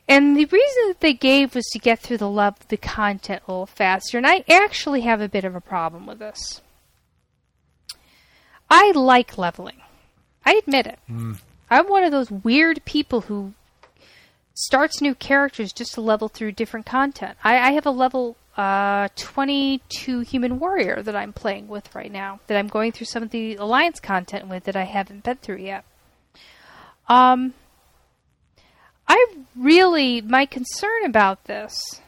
[0.08, 3.52] And the reason that they gave was to get through the lev- the content a
[3.52, 4.18] little faster.
[4.18, 6.62] And I actually have a bit of a problem with this.
[8.70, 9.82] I like leveling.
[10.46, 11.00] I admit it.
[11.70, 13.54] I'm one of those weird people who
[14.54, 17.38] starts new characters just to level through different content.
[17.44, 22.40] I, I have a level uh, 22 human warrior that I'm playing with right now,
[22.48, 25.58] that I'm going through some of the alliance content with that I haven't been through
[25.58, 25.86] yet.
[27.08, 27.54] Um,
[29.08, 32.02] I really, my concern about this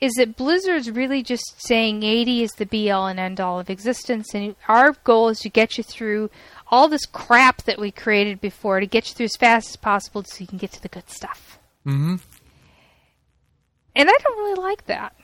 [0.00, 3.68] is that Blizzard's really just saying 80 is the be all and end all of
[3.68, 6.30] existence, and our goal is to get you through
[6.70, 10.22] all this crap that we created before to get you through as fast as possible
[10.22, 11.58] so you can get to the good stuff.
[11.84, 12.16] Mm-hmm.
[13.96, 15.16] And I don't really like that.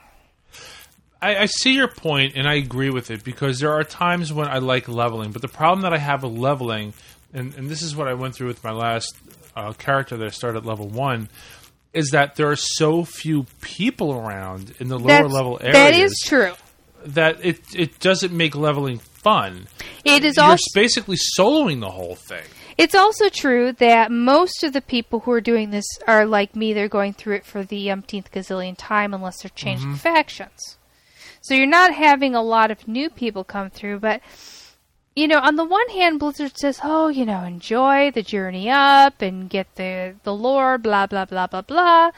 [1.21, 4.47] I, I see your point, and I agree with it because there are times when
[4.47, 6.93] I like leveling, but the problem that I have with leveling,
[7.33, 9.15] and, and this is what I went through with my last
[9.55, 11.29] uh, character that I started at level one,
[11.93, 15.93] is that there are so few people around in the lower That's- level areas That
[15.93, 16.53] is true.
[17.05, 19.67] that it it doesn't make leveling fun.
[20.03, 22.43] It is You're also basically soloing the whole thing.
[22.77, 26.73] It's also true that most of the people who are doing this are like me.
[26.73, 30.77] They're going through it for the umpteenth gazillion time, unless they're changing factions.
[31.41, 33.99] So you're not having a lot of new people come through.
[33.99, 34.19] But
[35.15, 39.21] you know, on the one hand, Blizzard says, "Oh, you know, enjoy the journey up
[39.21, 42.11] and get the the lore, blah blah blah blah blah."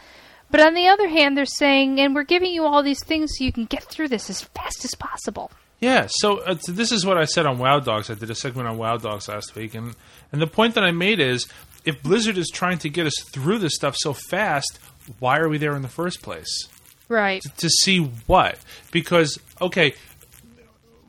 [0.50, 3.44] But on the other hand, they're saying, "And we're giving you all these things so
[3.44, 7.18] you can get through this as fast as possible." Yeah, so uh, this is what
[7.18, 8.10] I said on Wild Dogs.
[8.10, 9.94] I did a segment on Wild Dogs last week, and
[10.32, 11.48] and the point that I made is,
[11.86, 14.80] if Blizzard is trying to get us through this stuff so fast,
[15.20, 16.68] why are we there in the first place?
[17.10, 17.44] Right.
[17.58, 18.58] To see what?
[18.92, 19.94] Because okay,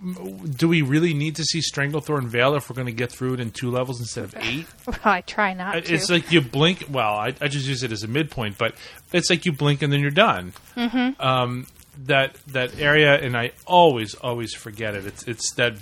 [0.01, 3.41] do we really need to see Stranglethorn Vale if we're going to get through it
[3.41, 4.67] in two levels instead of eight?
[4.87, 5.95] Well, I try not to.
[5.95, 6.87] It's like you blink.
[6.89, 8.75] Well, I, I just use it as a midpoint, but
[9.13, 10.53] it's like you blink and then you're done.
[10.77, 11.21] Mm-hmm.
[11.21, 11.67] Um,
[12.05, 15.05] that that area, and I always always forget it.
[15.05, 15.75] It's it's that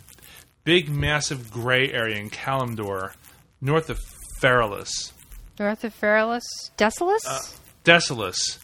[0.64, 3.12] big, massive gray area in Kalimdor,
[3.60, 4.00] north of
[4.40, 5.12] Feralas,
[5.58, 6.42] North of Feralas,
[6.76, 7.26] Desolace.
[7.26, 7.40] Uh,
[7.84, 8.58] Desolace,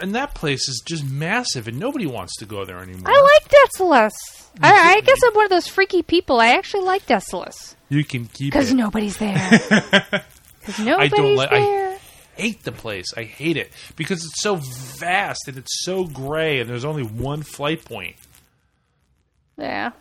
[0.00, 3.04] and that place is just massive, and nobody wants to go there anymore.
[3.06, 4.48] I like Desolace.
[4.62, 6.40] I, I guess I'm one of those freaky people.
[6.40, 8.74] I actually like Desolace you can keep because it.
[8.74, 9.60] nobody's there.
[10.60, 11.98] Because nobody's like- I- there.
[12.36, 13.06] hate the place.
[13.16, 17.42] I hate it because it's so vast and it's so gray, and there's only one
[17.42, 18.16] flight point.
[19.56, 19.92] Yeah.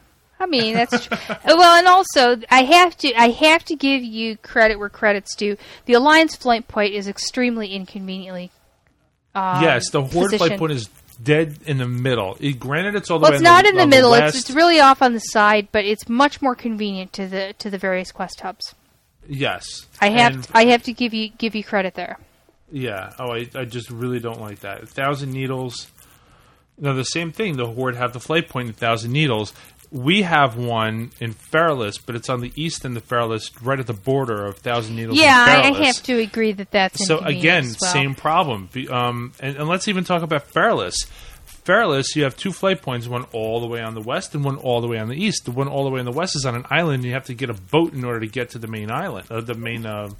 [0.41, 1.13] I mean that's tr-
[1.45, 5.57] well, and also I have to I have to give you credit where credit's due.
[5.85, 8.51] The Alliance flight point is extremely inconveniently.
[9.36, 10.89] Um, yes, the horde flight point is
[11.21, 12.38] dead in the middle.
[12.39, 13.30] It, granted, it's all the way.
[13.30, 14.11] Well, way it's not in the middle.
[14.11, 14.36] west.
[14.36, 17.69] It's, it's really off on the side, but it's much more convenient to the to
[17.69, 18.73] the various quest hubs.
[19.27, 19.86] yes.
[20.01, 22.17] I have And- to, I have to give you give you credit there.
[22.71, 23.13] Yeah.
[23.19, 24.84] Oh, I, I just really don't like that.
[24.84, 25.91] A thousand needles.
[26.82, 27.57] No, the same thing.
[27.57, 29.51] The horde have the flight point in Thousand Needles.
[29.91, 33.87] We have one in Feralas, but it's on the east end of Feralas, right at
[33.87, 35.17] the border of Thousand Needles.
[35.17, 37.91] Yeah, I, have to agree that that's So again, well.
[37.91, 38.69] same problem.
[38.89, 40.93] Um, and, and let's even talk about Feralas.
[41.65, 44.57] Feralas, you have two flight points, one all the way on the west and one
[44.57, 45.45] all the way on the east.
[45.45, 46.95] The one all the way on the west is on an island.
[46.95, 49.27] And you have to get a boat in order to get to the main island,
[49.31, 50.11] uh, the main uh,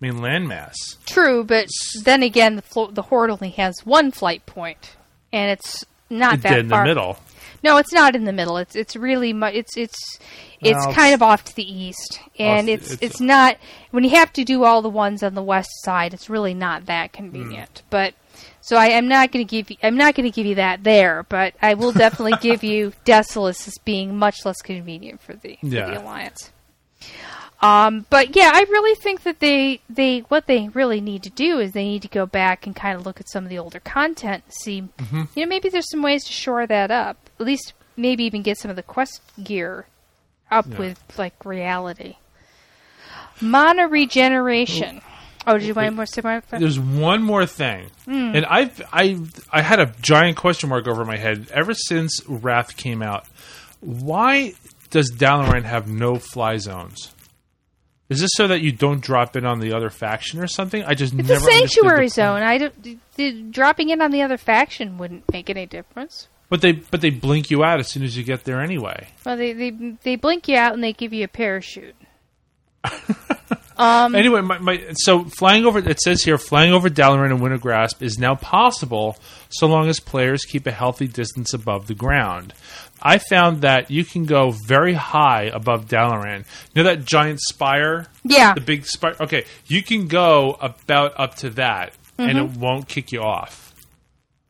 [0.00, 0.74] main landmass.
[1.06, 1.68] True, but
[2.02, 4.96] then again, the flo- the horde only has one flight point,
[5.32, 7.18] and it's not that dead in the middle.
[7.62, 8.56] No, it's not in the middle.
[8.56, 10.18] It's it's really mu- it's it's
[10.60, 13.56] it's Well, kind of off to the east, and it's, it's- it's not
[13.90, 16.14] when you have to do all the ones on the west side.
[16.14, 17.16] It's really not that Hmm.
[17.16, 17.82] convenient.
[17.90, 18.14] But
[18.60, 20.84] so I am not going to give you I'm not going to give you that
[20.84, 25.56] there, but I will definitely give you Desolace as being much less convenient for the,
[25.60, 26.50] for the alliance.
[27.62, 31.58] Um, but yeah, I really think that they they what they really need to do
[31.58, 33.80] is they need to go back and kind of look at some of the older
[33.80, 35.22] content and see, Mm-hmm.
[35.34, 37.16] you know, maybe there's some ways to shore that up.
[37.40, 39.86] At least maybe even get some of the quest gear
[40.50, 40.78] up Yeah.
[40.78, 42.16] with like reality.
[43.40, 45.00] Mana regeneration.
[45.46, 46.40] Oh, did you want more?
[46.50, 48.32] There's one more thing, Hmm.
[48.34, 49.18] and I've I
[49.50, 53.26] I had a giant question mark over my head ever since Wrath came out.
[53.80, 54.54] Why
[54.90, 57.12] does Dalaran have no fly zones?
[58.08, 60.84] Is this so that you don't drop in on the other faction or something?
[60.84, 62.42] I just It's never a sanctuary zone.
[62.42, 62.82] I don't.
[62.82, 66.28] The, the, dropping in on the other faction wouldn't make any difference.
[66.48, 69.08] But they but they blink you out as soon as you get there anyway.
[69.24, 71.96] Well, they they they blink you out and they give you a parachute.
[73.78, 78.00] Um, Anyway, my, my so flying over it says here flying over Dalaran and Wintergrasp
[78.02, 79.16] is now possible
[79.50, 82.54] so long as players keep a healthy distance above the ground.
[83.02, 86.46] I found that you can go very high above Dalaran.
[86.74, 88.54] You know that giant spire, Yeah.
[88.54, 89.14] the big spire.
[89.20, 92.54] Okay, you can go about up to that, and Mm-hmm.
[92.54, 93.74] it won't kick you off.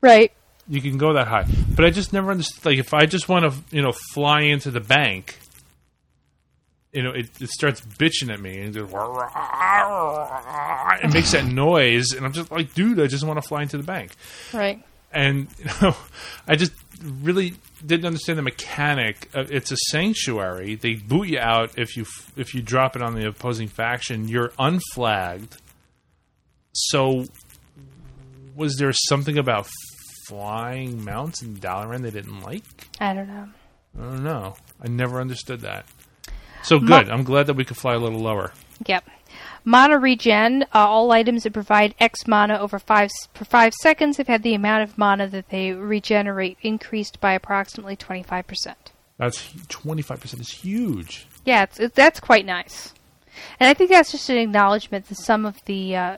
[0.01, 0.33] Right.
[0.69, 2.65] You can go that high, but I just never understood.
[2.65, 5.39] Like if I just want to, you know, fly into the bank,
[6.97, 8.91] you know, it, it starts bitching at me and just,
[11.05, 13.77] it makes that noise, and I'm just like, dude, I just want to fly into
[13.77, 14.13] the bank.
[14.55, 14.83] Right.
[15.13, 15.95] And you know,
[16.49, 16.73] I just
[17.03, 17.53] really
[17.85, 19.29] didn't understand the mechanic.
[19.35, 20.77] Of, it's a sanctuary.
[20.77, 24.27] They boot you out if you if you drop it on the opposing faction.
[24.27, 25.61] You're unflagged.
[26.73, 27.27] So,
[28.55, 29.69] was there something about
[30.29, 32.65] flying mounts in Dalaran they didn't like?
[32.99, 33.49] I don't know.
[33.99, 34.55] I don't know.
[34.83, 35.85] I never understood that.
[36.67, 37.09] So good.
[37.09, 38.53] I'm glad that we could fly a little lower.
[38.87, 39.09] Yep.
[39.65, 40.65] Mana regen.
[40.65, 44.55] Uh, all items that provide X mana over five per five seconds have had the
[44.55, 48.93] amount of mana that they regenerate increased by approximately twenty five percent.
[49.19, 51.27] That's 25 percent is huge.
[51.45, 52.93] Yeah, it's, it, that's quite nice.
[53.61, 56.17] And I think that's just an acknowledgement that some of the, uh,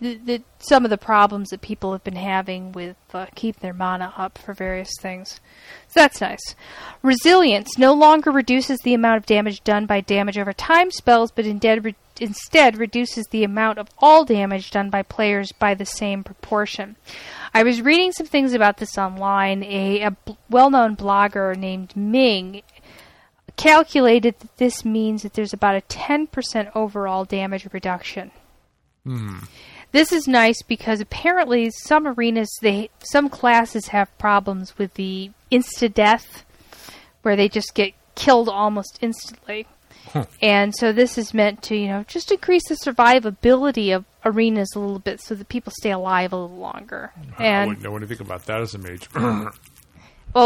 [0.00, 4.12] the, some of the problems that people have been having with uh, keep their mana
[4.16, 5.40] up for various things.
[5.88, 6.54] So that's nice.
[7.02, 11.46] Resilience no longer reduces the amount of damage done by damage over time spells, but
[11.46, 16.22] instead re- instead reduces the amount of all damage done by players by the same
[16.24, 16.96] proportion.
[17.54, 19.62] I was reading some things about this online.
[19.64, 22.62] A, b- well-known blogger named Ming
[23.56, 28.30] calculated that this means that there's about a 10% overall damage reduction.
[29.92, 35.92] This is nice because apparently some arenas, they some classes have problems with the insta
[35.92, 36.44] death,
[37.22, 39.66] where they just get killed almost instantly.
[40.40, 44.78] And so this is meant to, you know, just increase the survivability of arenas a
[44.78, 47.12] little bit, so that people stay alive a little longer.
[47.38, 49.08] I And wouldn't know anything about that as a mage.
[49.14, 49.52] well,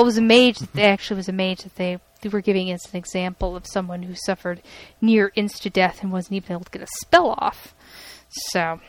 [0.01, 0.59] it was a mage.
[0.59, 3.67] That they actually was a mage that they they were giving us an example of
[3.67, 4.63] someone who suffered
[5.01, 7.75] near insta death and wasn't even able to get a spell off.
[8.51, 8.81] So,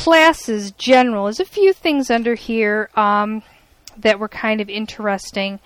[0.00, 1.24] classes general.
[1.24, 3.42] There's a few things under here um,
[3.98, 5.60] that were kind of interesting.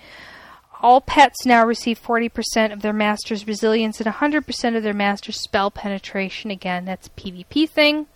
[0.81, 5.71] All pets now receive 40% of their master's resilience and 100% of their master's spell
[5.71, 6.51] penetration.
[6.51, 8.07] Again, that's a PvP thing.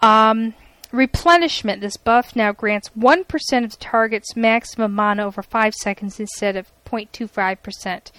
[0.00, 0.54] Um,
[0.92, 1.82] replenishment.
[1.82, 6.72] This buff now grants 1% of the target's maximum mana over 5 seconds instead of
[6.86, 8.10] 0.25%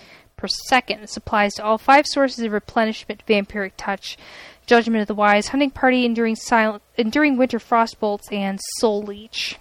[0.43, 0.99] per second.
[0.99, 4.17] This applies to all five sources of replenishment Vampiric Touch,
[4.65, 9.57] Judgment of the Wise, Hunting Party, Enduring, Silent, Enduring Winter Frostbolts, and Soul Leech.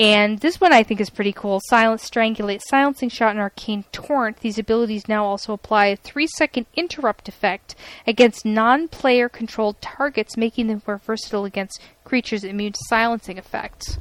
[0.00, 1.60] And this one I think is pretty cool.
[1.68, 4.40] Silence, Strangulate, Silencing Shot, and Arcane Torrent.
[4.40, 7.76] These abilities now also apply a 3 second interrupt effect
[8.08, 13.98] against non player controlled targets, making them more versatile against creatures immune to silencing effects.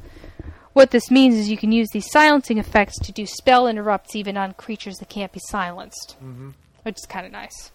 [0.76, 4.36] What this means is you can use these silencing effects to do spell interrupts even
[4.36, 6.49] on creatures that can't be silenced, mm-hmm.
[6.84, 7.71] which is kind of nice.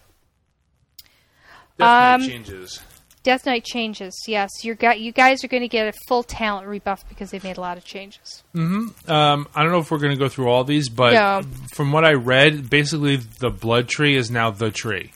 [1.79, 2.79] Definitely um, changes.
[3.23, 4.13] Death Knight changes.
[4.27, 7.43] Yes, you got you guys are going to get a full talent rebuff because they've
[7.43, 8.43] made a lot of changes.
[8.53, 9.11] Mm-hmm.
[9.11, 11.41] Um, I don't know if we're going to go through all these, but yeah.
[11.73, 15.11] from what I read, basically the blood tree is now the tree.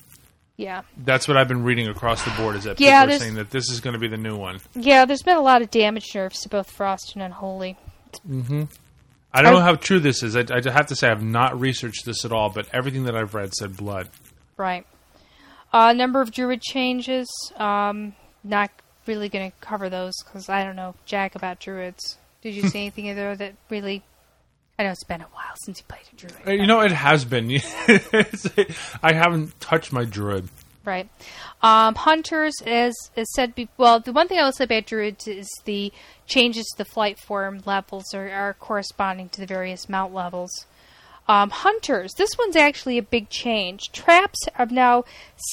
[0.58, 2.56] Yeah, that's what I've been reading across the board.
[2.56, 4.62] Is that yeah, people are saying that this is going to be the new one?
[4.74, 7.78] Yeah, there's been a lot of damage nerfs to both Frost and Unholy.
[8.28, 8.64] Mm-hmm.
[9.34, 10.38] I don't I, know how true this is.
[10.38, 13.34] I, I have to say I've not researched this at all, but everything that I've
[13.34, 14.10] read said blood.
[14.56, 14.86] Right.
[15.74, 17.28] A uh, number of druid changes.
[17.58, 18.72] Um, not
[19.08, 22.18] really going to cover those because I don't know jack about druids.
[22.42, 24.04] Did you see anything there that really?
[24.78, 26.48] I know it's been a while since you played a druid.
[26.48, 27.50] Uh, you know, it has been.
[29.04, 30.50] I haven't touched my druid.
[30.84, 31.10] Right.
[31.64, 35.28] Um, hunters, as, as said, be- well, the one thing I will say about druids
[35.28, 35.92] is the
[36.28, 40.52] changes to the flight form levels are, are corresponding to the various mount levels.
[41.28, 42.14] Um, hunters.
[42.20, 43.92] This one's actually a big change.
[43.92, 45.06] Traps are now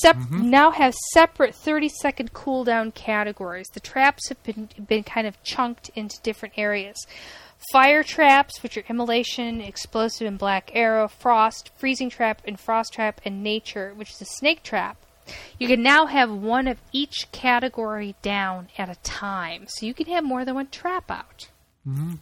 [0.02, 0.50] sep- mm-hmm.
[0.50, 3.68] now have separate 30 second cooldown categories.
[3.72, 7.06] The traps have been been kind of chunked into different areas.
[7.70, 11.06] Fire traps, which are immolation, explosive, and black arrow.
[11.08, 14.96] Frost, freezing trap, and frost trap, and nature, which is a snake trap.
[15.58, 20.06] You can now have one of each category down at a time, so you can
[20.06, 21.48] have more than one trap out.
[21.86, 22.14] Mm-hmm.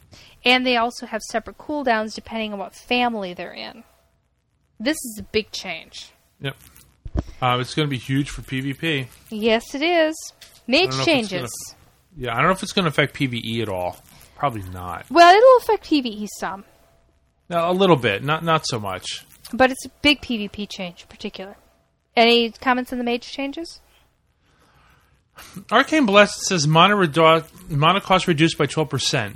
[0.45, 3.85] And they also have separate cooldowns depending on what family they're in.
[4.79, 6.13] This is a big change.
[6.41, 6.57] Yep.
[7.43, 9.07] Uh, it's going to be huge for PvP.
[9.31, 10.15] Yes, it is.
[10.67, 11.51] Mage changes.
[11.51, 13.97] Gonna, yeah, I don't know if it's going to affect PvE at all.
[14.41, 15.05] Probably not.
[15.11, 16.65] Well, it'll affect PvE some.
[17.51, 19.27] a little bit, not not so much.
[19.53, 21.57] But it's a big PvP change in particular.
[22.17, 23.81] Any comments on the mage changes?
[25.71, 29.35] Arcane Blast says mana, redu- mana cost reduced by 12%.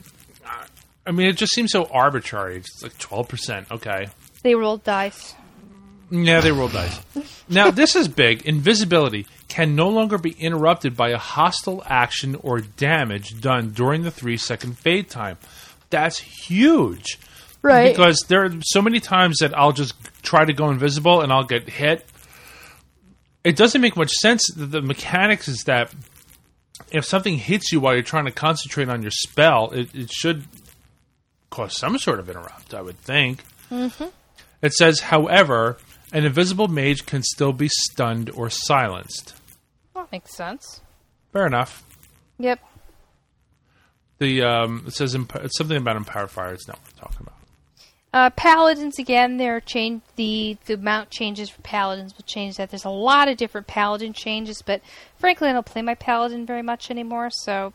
[1.06, 2.56] I mean, it just seems so arbitrary.
[2.56, 3.70] It's like 12%.
[3.72, 4.06] Okay.
[4.42, 5.34] They rolled dice.
[6.10, 6.98] Yeah, they rolled dice.
[7.50, 8.46] now, this is big.
[8.46, 14.10] Invisibility can no longer be interrupted by a hostile action or damage done during the
[14.10, 15.38] three second fade time.
[15.90, 17.18] That's huge.
[17.62, 17.94] Right.
[17.94, 21.44] Because there are so many times that I'll just try to go invisible and I'll
[21.44, 22.06] get hit.
[23.42, 24.44] It doesn't make much sense.
[24.54, 25.94] The mechanics is that
[26.90, 30.44] if something hits you while you're trying to concentrate on your spell, it, it should
[31.50, 33.44] cause some sort of interrupt, I would think.
[33.70, 34.06] Mm-hmm.
[34.62, 35.76] It says, however,
[36.14, 39.34] an invisible mage can still be stunned or silenced.
[39.94, 40.80] That makes sense.
[41.32, 41.84] Fair enough.
[42.38, 42.60] Yep.
[44.18, 46.54] The um, it says it's something about empowered fire.
[46.54, 47.34] It's not what we're talking about.
[48.12, 52.70] Uh, paladins again, they're change the the mount changes for paladins will change that.
[52.70, 54.82] There's a lot of different paladin changes, but
[55.18, 57.30] frankly, I don't play my paladin very much anymore.
[57.30, 57.72] So,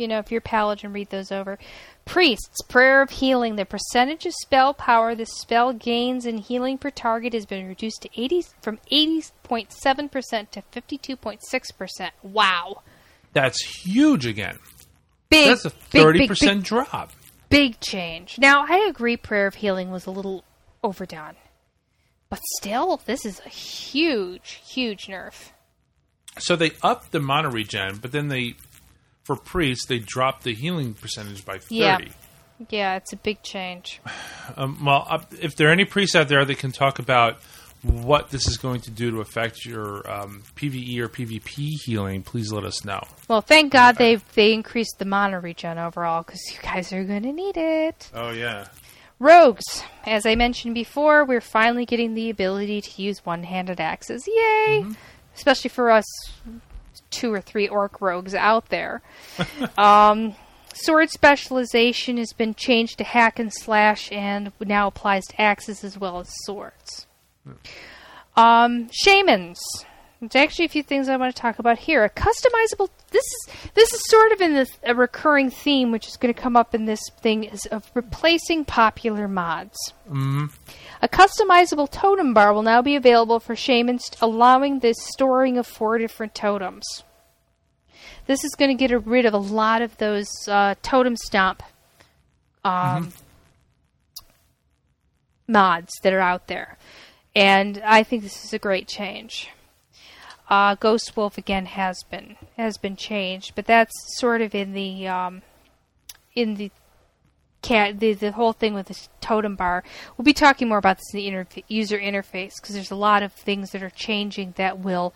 [0.00, 1.58] you know, if you're paladin, read those over.
[2.04, 3.56] Priests, prayer of healing.
[3.56, 8.02] The percentage of spell power the spell gains in healing per target has been reduced
[8.02, 12.10] to 80 from 80.7% to 52.6%.
[12.22, 12.82] Wow.
[13.32, 14.58] That's huge again.
[15.28, 15.46] Big.
[15.46, 17.12] That's a 30% big, big, big, drop
[17.50, 18.38] big change.
[18.38, 20.44] Now, I agree Prayer of Healing was a little
[20.82, 21.34] overdone.
[22.30, 25.50] But still, this is a huge, huge nerf.
[26.38, 28.54] So they upped the mana regen, but then they,
[29.24, 31.74] for priests, they dropped the healing percentage by 30.
[31.74, 31.98] Yeah,
[32.68, 34.00] yeah it's a big change.
[34.56, 37.38] Um, well, uh, if there are any priests out there that can talk about
[37.82, 42.52] what this is going to do to affect your um, PVE or PvP healing, please
[42.52, 43.00] let us know.
[43.28, 47.22] Well, thank God they they increased the mana regen overall because you guys are going
[47.22, 48.10] to need it.
[48.12, 48.66] Oh yeah.
[49.20, 54.26] Rogues, as I mentioned before, we're finally getting the ability to use one-handed axes.
[54.26, 54.80] Yay!
[54.82, 54.92] Mm-hmm.
[55.36, 56.06] Especially for us
[57.10, 59.02] two or three orc rogues out there.
[59.78, 60.34] um,
[60.74, 65.98] sword specialization has been changed to hack and slash and now applies to axes as
[65.98, 67.06] well as swords.
[68.36, 69.60] Um, shamans.
[70.20, 72.04] There's actually a few things I want to talk about here.
[72.04, 72.90] A customizable.
[73.10, 76.38] This is this is sort of in the, a recurring theme, which is going to
[76.38, 79.78] come up in this thing, is of replacing popular mods.
[80.06, 80.46] hmm
[81.02, 85.96] A customizable totem bar will now be available for shamans, allowing the storing of four
[85.96, 86.84] different totems.
[88.26, 91.62] This is going to get rid of a lot of those uh, totem stomp
[92.64, 93.12] um,
[95.48, 96.76] mods that are out there,
[97.34, 99.48] and I think this is a great change.
[100.50, 105.08] Uh, Ghost Wolf again has been has been changed, but that's sort of in the
[105.08, 105.42] um,
[106.34, 106.70] in the
[107.62, 109.84] cat the, the whole thing with this totem bar.
[110.16, 113.22] We'll be talking more about this in the interf- user interface because there's a lot
[113.22, 115.14] of things that are changing that will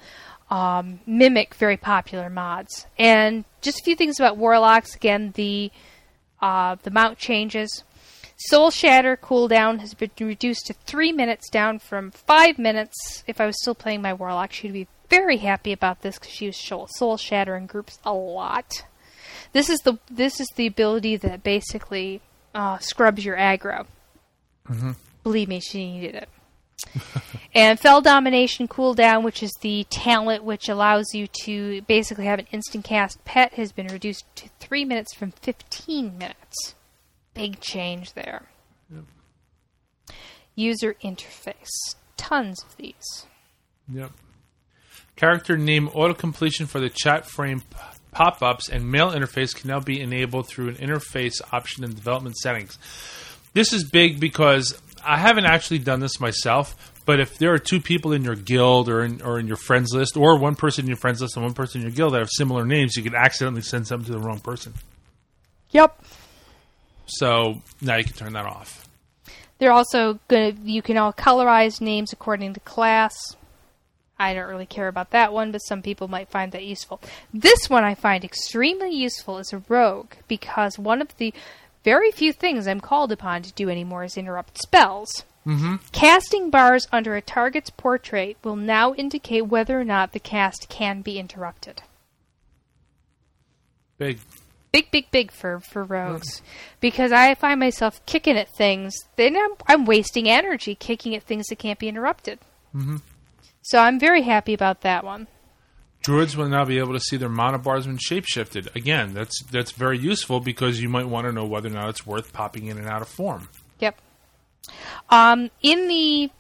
[0.50, 2.86] um, mimic very popular mods.
[2.98, 4.94] And just a few things about warlocks.
[4.94, 5.70] Again, the
[6.40, 7.84] uh, the mount changes.
[8.36, 13.22] Soul Shatter cooldown has been reduced to three minutes, down from five minutes.
[13.26, 16.46] If I was still playing my warlock, she'd be very happy about this because she
[16.46, 18.84] was soul, soul Shatter in groups a lot.
[19.52, 22.20] This is the this is the ability that basically
[22.54, 23.86] uh, scrubs your aggro.
[25.22, 26.28] Believe me, she needed it.
[27.54, 32.46] and Fel Domination cooldown, which is the talent which allows you to basically have an
[32.52, 36.74] instant cast pet, has been reduced to 3 minutes from 15 minutes.
[37.32, 38.42] Big change there.
[38.92, 39.04] Yep.
[40.54, 41.94] User interface.
[42.16, 43.26] Tons of these.
[43.92, 44.12] Yep.
[45.16, 47.62] Character name auto completion for the chat frame
[48.14, 52.36] p- pop-ups and mail interface can now be enabled through an interface option in development
[52.36, 52.78] settings.
[53.52, 57.80] This is big because I haven't actually done this myself, but if there are two
[57.80, 60.88] people in your guild or in, or in your friends list, or one person in
[60.88, 63.14] your friends list and one person in your guild that have similar names, you could
[63.14, 64.72] accidentally send something to the wrong person.
[65.70, 66.02] Yep.
[67.06, 68.88] So now you can turn that off.
[69.58, 73.36] They're also going to, you can all colorize names according to class.
[74.18, 77.00] I don't really care about that one, but some people might find that useful.
[77.32, 81.34] This one I find extremely useful as a rogue because one of the
[81.82, 85.24] very few things I'm called upon to do anymore is interrupt spells.
[85.46, 85.76] Mm-hmm.
[85.92, 91.02] Casting bars under a target's portrait will now indicate whether or not the cast can
[91.02, 91.82] be interrupted.
[93.98, 94.18] Big.
[94.72, 96.40] Big, big, big for, for rogues.
[96.80, 101.46] Because I find myself kicking at things, then I'm, I'm wasting energy kicking at things
[101.48, 102.38] that can't be interrupted.
[102.74, 103.02] Mhm.
[103.64, 105.26] So I'm very happy about that one.
[106.02, 108.74] Druids will now be able to see their mana bars when shapeshifted.
[108.76, 112.06] Again, that's that's very useful because you might want to know whether or not it's
[112.06, 113.48] worth popping in and out of form.
[113.80, 113.98] Yep.
[115.08, 116.30] Um, in the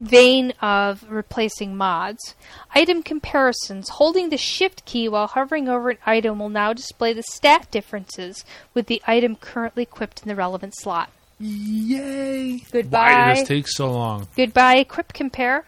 [0.00, 2.36] vein of replacing mods,
[2.76, 3.88] item comparisons.
[3.88, 8.44] Holding the shift key while hovering over an item will now display the stat differences
[8.72, 11.10] with the item currently equipped in the relevant slot.
[11.40, 12.58] Yay!
[12.70, 12.70] Goodbye.
[12.70, 13.34] Why Goodbye.
[13.34, 14.28] did this take so long?
[14.36, 15.64] Goodbye, EquipCompare.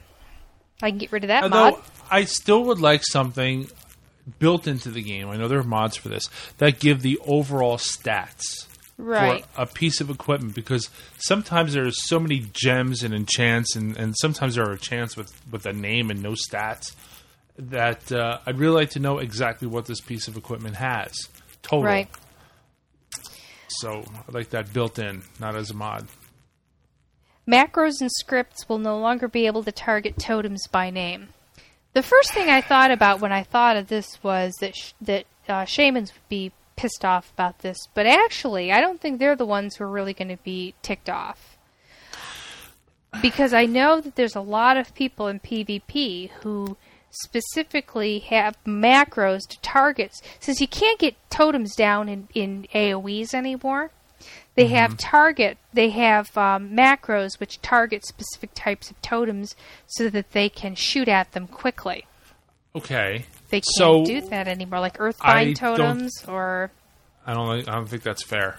[0.82, 1.82] I can get rid of that Although mod.
[2.10, 3.68] I still would like something
[4.38, 5.28] built into the game.
[5.28, 8.66] I know there are mods for this that give the overall stats
[9.00, 9.44] Right.
[9.54, 13.96] for a piece of equipment because sometimes there are so many gems and enchants and,
[13.96, 16.94] and sometimes there are enchants with, with a name and no stats
[17.58, 21.28] that uh, I'd really like to know exactly what this piece of equipment has
[21.62, 21.84] total.
[21.84, 22.08] Right.
[23.68, 26.08] So I'd like that built in, not as a mod.
[27.48, 31.28] Macros and scripts will no longer be able to target totems by name.
[31.94, 35.24] The first thing I thought about when I thought of this was that sh- that
[35.48, 39.46] uh, shamans would be pissed off about this, but actually, I don't think they're the
[39.46, 41.56] ones who are really going to be ticked off.
[43.22, 46.76] Because I know that there's a lot of people in PvP who
[47.10, 50.20] specifically have macros to targets.
[50.38, 53.90] Since you can't get totems down in, in AoEs anymore,
[54.54, 55.56] they have target.
[55.72, 59.54] They have um, macros which target specific types of totems
[59.86, 62.06] so that they can shoot at them quickly.
[62.74, 63.24] Okay.
[63.50, 66.70] They can't So, do that anymore, like I Earthbind don't- totems, or
[67.26, 67.68] I don't.
[67.68, 68.58] I don't think that's fair.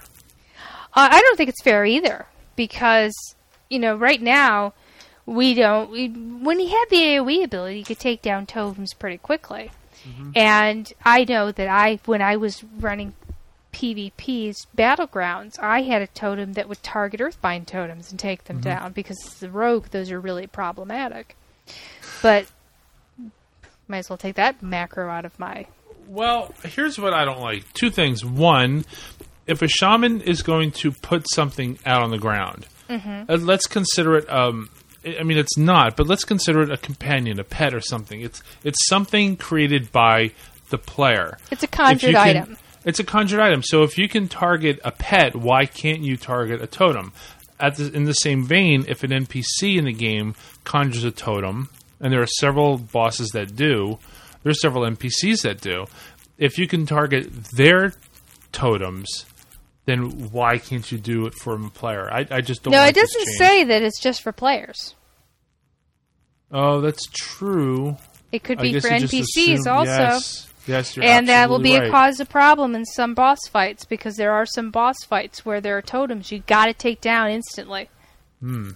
[0.94, 2.26] uh, I don't think it's fair either
[2.56, 3.12] because
[3.68, 4.72] you know right now
[5.26, 5.90] we don't.
[5.90, 9.70] We, when he had the AOE ability, he could take down totems pretty quickly,
[10.34, 13.14] and I know that I when I was running
[13.72, 18.92] PvP's battlegrounds, I had a totem that would target Earthbind totems and take them down
[18.92, 21.36] because a rogue, those are really problematic.
[22.22, 22.46] But
[23.88, 25.66] might as well take that macro out of my
[26.06, 27.70] Well, here's what I don't like.
[27.72, 28.24] Two things.
[28.24, 28.84] One,
[29.46, 34.16] if a shaman is going to put something out on the ground, uh, let's consider
[34.16, 34.30] it.
[34.32, 34.68] Um,
[35.04, 38.20] I I mean, it's not, but let's consider it a companion, a pet, or something.
[38.20, 40.32] It's it's something created by
[40.70, 41.38] the player.
[41.50, 42.56] It's a conjured can- item.
[42.84, 43.62] It's a conjured item.
[43.62, 47.12] So if you can target a pet, why can't you target a totem?
[47.58, 50.34] At the, in the same vein, if an NPC in the game
[50.64, 51.68] conjures a totem,
[52.00, 53.98] and there are several bosses that do,
[54.42, 55.84] there are several NPCs that do.
[56.38, 57.92] If you can target their
[58.52, 59.26] totems,
[59.84, 62.10] then why can't you do it for a player?
[62.10, 62.72] I, I just don't.
[62.72, 64.94] No, it doesn't say that it's just for players.
[66.50, 67.96] Oh, that's true.
[68.32, 69.90] It could I be for NPCs assume- also.
[69.90, 71.88] Yes, yes you're and that will be right.
[71.88, 75.60] a cause of problem in some boss fights because there are some boss fights where
[75.60, 77.88] there are totems you got to take down instantly.
[78.40, 78.70] Hmm.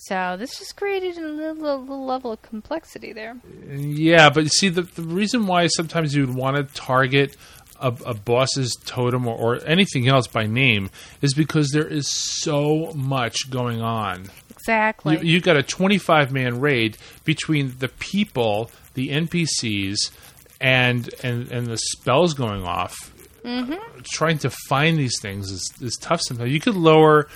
[0.00, 3.36] So this just created a little, little level of complexity there.
[3.68, 7.36] Yeah, but you see, the, the reason why sometimes you would want to target
[7.80, 10.90] a, a boss's totem or, or anything else by name
[11.20, 14.26] is because there is so much going on.
[14.50, 15.16] Exactly.
[15.16, 20.12] You, you got a 25 man raid between the people, the NPCs,
[20.60, 22.96] and and and the spells going off.
[23.44, 24.00] Mm-hmm.
[24.12, 26.50] Trying to find these things is, is tough sometimes.
[26.52, 27.28] You could lower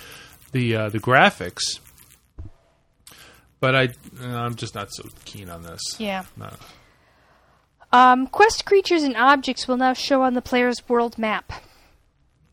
[0.51, 1.79] the uh, the graphics,
[3.59, 3.89] but I
[4.21, 5.81] I'm just not so keen on this.
[5.97, 6.23] yeah.
[6.37, 6.49] No.
[7.91, 11.53] Um, quest creatures and objects will now show on the player's world map.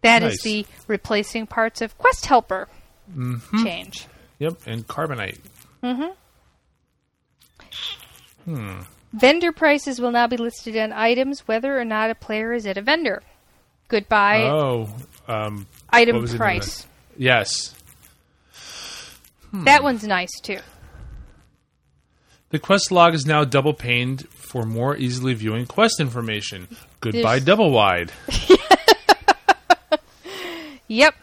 [0.03, 0.43] That is Nice.
[0.43, 2.69] the replacing parts of Quest Helper
[3.15, 3.65] Mm-hmm.
[3.65, 4.07] change.
[4.39, 5.39] Yep, and carbonite.
[9.13, 12.77] Vendor prices will now be listed on items whether or not a player is at
[12.79, 13.23] a vendor.
[13.89, 14.89] Goodbye Oh,
[15.27, 16.87] um, item what was the name of price.
[17.17, 17.75] yes.
[19.53, 20.59] That one's nice too.
[22.51, 26.69] The quest log is now double paned for more easily viewing quest information.
[27.01, 28.13] Goodbye, There's- double wide.
[30.89, 31.15] Yep.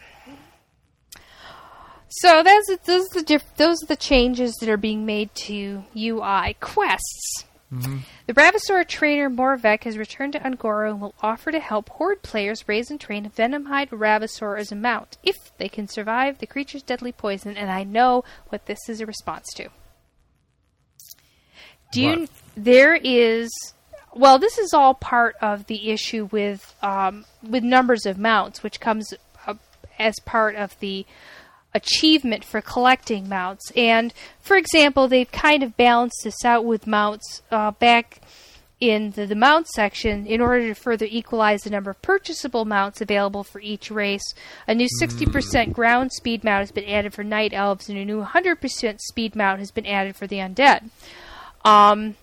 [2.07, 5.83] So that's those are the diff- those are the changes that are being made to
[5.93, 7.43] UI quests.
[7.69, 12.67] The Ravasaur trainer Morvek has returned to Un'Goro and will offer to help Horde players
[12.67, 16.83] raise and train a Venomhide Ravasaur as a mount if they can survive the creature's
[16.83, 17.57] deadly poison.
[17.57, 19.69] And I know what this is a response to.
[21.91, 22.27] Do you?
[22.55, 23.49] There is.
[24.13, 28.79] Well, this is all part of the issue with um, with numbers of mounts, which
[28.79, 29.13] comes
[29.99, 31.05] as part of the
[31.77, 33.71] achievement for collecting mounts.
[33.75, 38.21] And for example, they've kind of balanced this out with mounts uh, back
[38.79, 43.01] in the, the mount section in order to further equalize the number of purchasable mounts
[43.01, 44.33] available for each race.
[44.67, 48.23] A new 60% ground speed mount has been added for night elves, and a new
[48.23, 50.89] 100% speed mount has been added for the undead.
[51.65, 52.15] Um,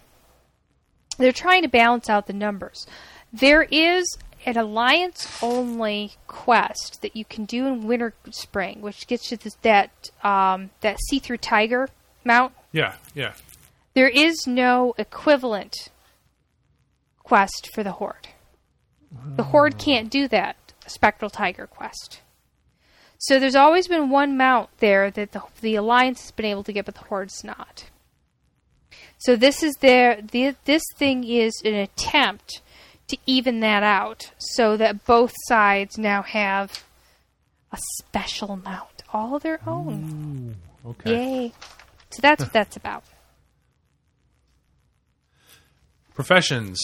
[1.18, 2.86] they're trying to balance out the numbers.
[3.32, 4.06] There is
[4.44, 9.56] an alliance only quest that you can do in Winter Spring, which gets you this,
[9.62, 11.88] that um, that see through tiger
[12.24, 12.52] mount.
[12.72, 13.34] Yeah, yeah.
[13.94, 15.90] There is no equivalent
[17.22, 18.28] quest for the Horde.
[19.36, 20.56] The Horde can't do that
[20.86, 22.20] Spectral Tiger quest.
[23.18, 26.72] So there's always been one mount there that the, the Alliance has been able to
[26.72, 27.84] get, but the Horde's not.
[29.18, 32.60] So this is their the, this thing is an attempt
[33.09, 36.85] to even that out, so that both sides now have
[37.72, 40.56] a special mount, all their own.
[40.86, 41.10] Okay.
[41.44, 41.52] Yay!
[42.10, 43.05] So that's what that's about.
[46.14, 46.81] Professions.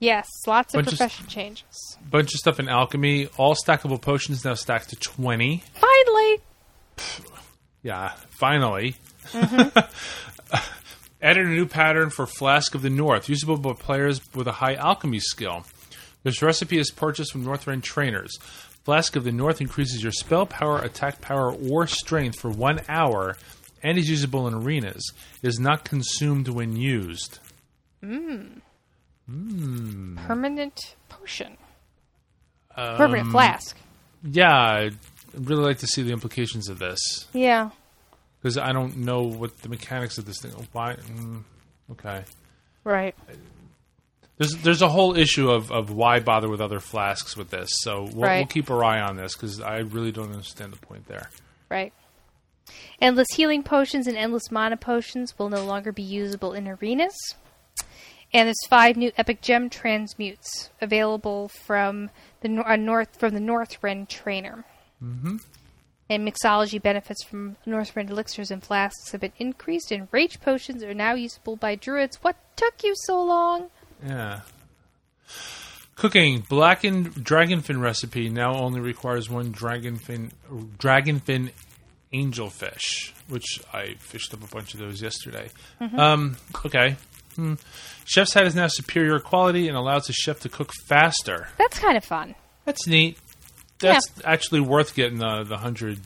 [0.00, 1.96] Yes, lots of Bunch of- profession changes.
[2.10, 3.28] Bunch of stuff in alchemy.
[3.36, 5.62] All stackable potions now stacked to 20.
[5.74, 6.38] Finally,
[7.82, 8.96] Yeah, finally.
[9.28, 9.78] Mm-hmm.
[11.22, 14.74] Added a new pattern for Flask of the North, usable by players with a high
[14.74, 15.66] alchemy skill.
[16.22, 18.38] This recipe is purchased from Northrend trainers.
[18.84, 23.36] Flask of the North increases your spell power, attack power, or strength for one hour
[23.82, 25.12] and is usable in arenas.
[25.42, 27.38] It is not consumed when used.
[30.26, 31.56] permanent potion,
[32.76, 33.76] Um, permanent flask.
[34.22, 34.96] Yeah, I'd
[35.34, 37.70] really like to see the implications of this Yeah,
[38.40, 40.52] because I don't know what the mechanics of this thing.
[40.72, 40.94] Why?
[40.96, 41.42] Mm,
[41.92, 42.24] okay.
[42.84, 43.14] right.
[44.38, 47.68] There's there's a whole issue of, of why bother with other flasks with this.
[47.82, 48.36] So we'll, Right.
[48.38, 51.28] we'll keep our eye on this because I really don't understand the point there.
[51.68, 51.92] Right.
[53.02, 57.34] Endless healing potions and endless mana potions will no longer be usable in arenas.
[58.32, 62.08] And there's five new epic gem transmutes available from
[62.40, 64.64] the uh, north from the Northrend trainer.
[65.04, 65.36] Mm-hmm.
[66.10, 70.92] And mixology benefits from Northrend elixirs and flasks have been increased, and rage potions are
[70.92, 72.16] now usable by druids.
[72.16, 73.70] What took you so long?
[74.04, 74.40] Yeah.
[75.94, 80.32] Cooking blackened dragonfin recipe now only requires one dragonfin
[80.78, 81.52] dragonfin
[82.12, 85.50] angelfish, which I fished up a bunch of those yesterday.
[85.96, 86.96] Um, okay.
[87.36, 87.54] Hmm.
[88.04, 91.48] Chef's Hat is now superior quality and allows the chef to cook faster.
[91.56, 92.34] That's kind of fun.
[92.64, 93.16] That's neat.
[93.80, 96.00] That's actually worth getting the the hundred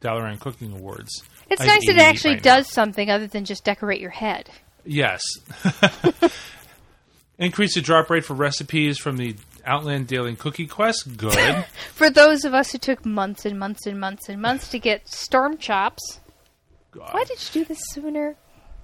[0.00, 1.22] Dalaran Cooking Awards.
[1.50, 2.56] It's I nice that it actually right now.
[2.56, 4.50] does something other than just decorate your head.
[4.84, 5.22] Yes.
[7.38, 9.34] Increase the drop rate for recipes from the
[9.66, 11.16] Outland Daily Cookie Quest.
[11.16, 11.64] Good.
[11.92, 15.06] For those of us who took months and months and months and months to get
[15.06, 16.20] Stormchops,
[16.92, 17.12] God.
[17.12, 18.36] why did you do this sooner?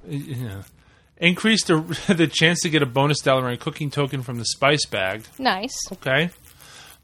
[0.08, 0.62] Yeah.
[1.18, 1.80] Increase the
[2.16, 5.24] the chance to get a bonus Dalaran cooking token from the spice bag.
[5.38, 5.76] Nice.
[5.92, 6.30] Okay.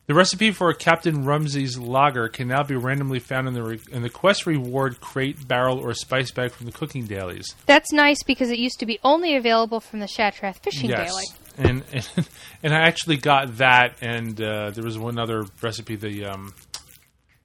[0.06, 4.02] The recipe for Captain Rumsey's lager can now be randomly found in the re- in
[4.02, 7.56] the quest reward crate, barrel, or spice bag from the cooking dailies.
[7.66, 11.10] That's nice because it used to be only available from the Shattrath Fishing yes.
[11.10, 11.24] Daily.
[11.58, 12.28] And, and
[12.62, 15.96] and I actually got that, and uh, there was one other recipe.
[15.96, 16.54] The um,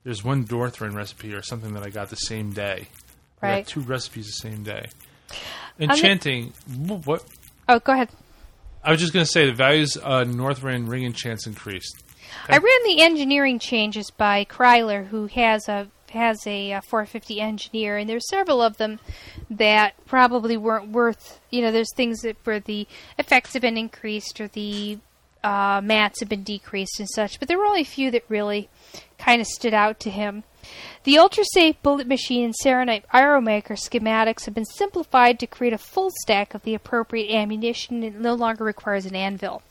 [0.04, 2.88] there's one Dorthrin recipe or something that I got the same day.
[3.42, 3.66] I Right.
[3.66, 4.86] got two recipes the same day.
[5.80, 6.54] Enchanting.
[6.88, 7.24] wh- What?
[7.68, 8.10] Oh, go ahead.
[8.84, 12.04] I was just going to say the values uh, Northrend ring enchants increased.
[12.48, 17.98] I ran the engineering changes by Kryler, who has a has a, uh 450 engineer,
[17.98, 19.00] and there's several of them
[19.50, 21.40] that probably weren't worth.
[21.50, 22.88] You know, there's things that where the
[23.18, 25.00] effects have been increased or the
[25.44, 28.70] uh, mats have been decreased and such, but there were only a few that really
[29.18, 30.44] kind of stood out to him.
[31.04, 35.80] The ultra safe bullet machine and Serenite Aeromaker schematics have been simplified to create a
[35.80, 39.64] full stack of the appropriate ammunition and it no longer requires an anvil.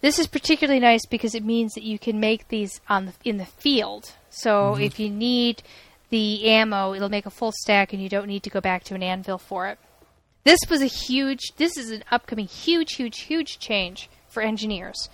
[0.00, 3.36] This is particularly nice because it means that you can make these on the, in
[3.36, 4.12] the field.
[4.30, 4.82] So mm-hmm.
[4.82, 5.62] if you need
[6.08, 8.94] the ammo, it'll make a full stack, and you don't need to go back to
[8.94, 9.78] an anvil for it.
[10.44, 11.40] This was a huge.
[11.56, 15.08] This is an upcoming huge, huge, huge change for engineers.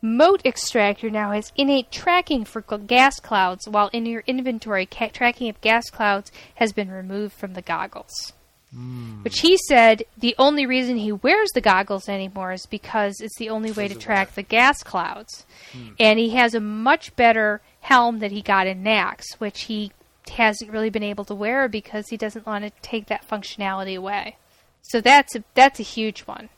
[0.00, 5.48] Mote Extractor now has innate tracking for gas clouds, while in your inventory, ca- tracking
[5.48, 8.32] of gas clouds has been removed from the goggles.
[8.74, 9.22] Hmm.
[9.22, 13.48] Which he said the only reason he wears the goggles anymore is because it's the
[13.48, 15.46] only way to track the gas clouds.
[15.72, 15.88] Hmm.
[15.98, 19.92] And he has a much better helm that he got in Naxx, which he
[20.30, 24.36] hasn't really been able to wear because he doesn't want to take that functionality away.
[24.82, 26.50] So that's a, that's a huge one.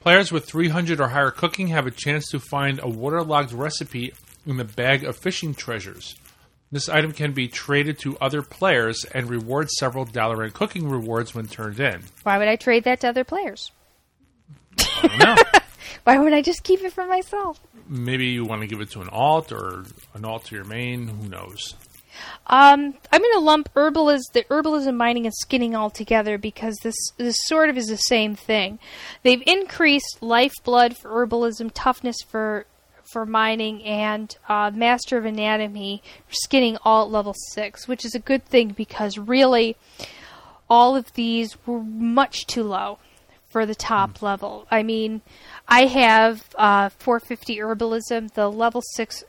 [0.00, 4.12] Players with 300 or higher cooking have a chance to find a waterlogged recipe
[4.46, 6.14] in the bag of fishing treasures.
[6.70, 11.46] This item can be traded to other players and reward several Dalaran cooking rewards when
[11.46, 12.02] turned in.
[12.24, 13.72] Why would I trade that to other players?
[14.78, 15.36] I don't know.
[16.04, 17.60] Why would I just keep it for myself?
[17.88, 19.84] Maybe you want to give it to an alt or
[20.14, 21.08] an alt to your main.
[21.08, 21.74] Who knows?
[22.46, 26.96] Um, I'm going to lump herbalism, the herbalism, mining, and skinning all together because this
[27.16, 28.78] this sort of is the same thing.
[29.22, 32.66] They've increased lifeblood for herbalism, toughness for
[33.12, 38.14] for mining, and uh, master of anatomy for skinning all at level six, which is
[38.14, 39.76] a good thing because really,
[40.68, 42.98] all of these were much too low
[43.48, 44.66] for the top level.
[44.70, 45.22] I mean,
[45.66, 49.24] I have uh, 450 herbalism, the level six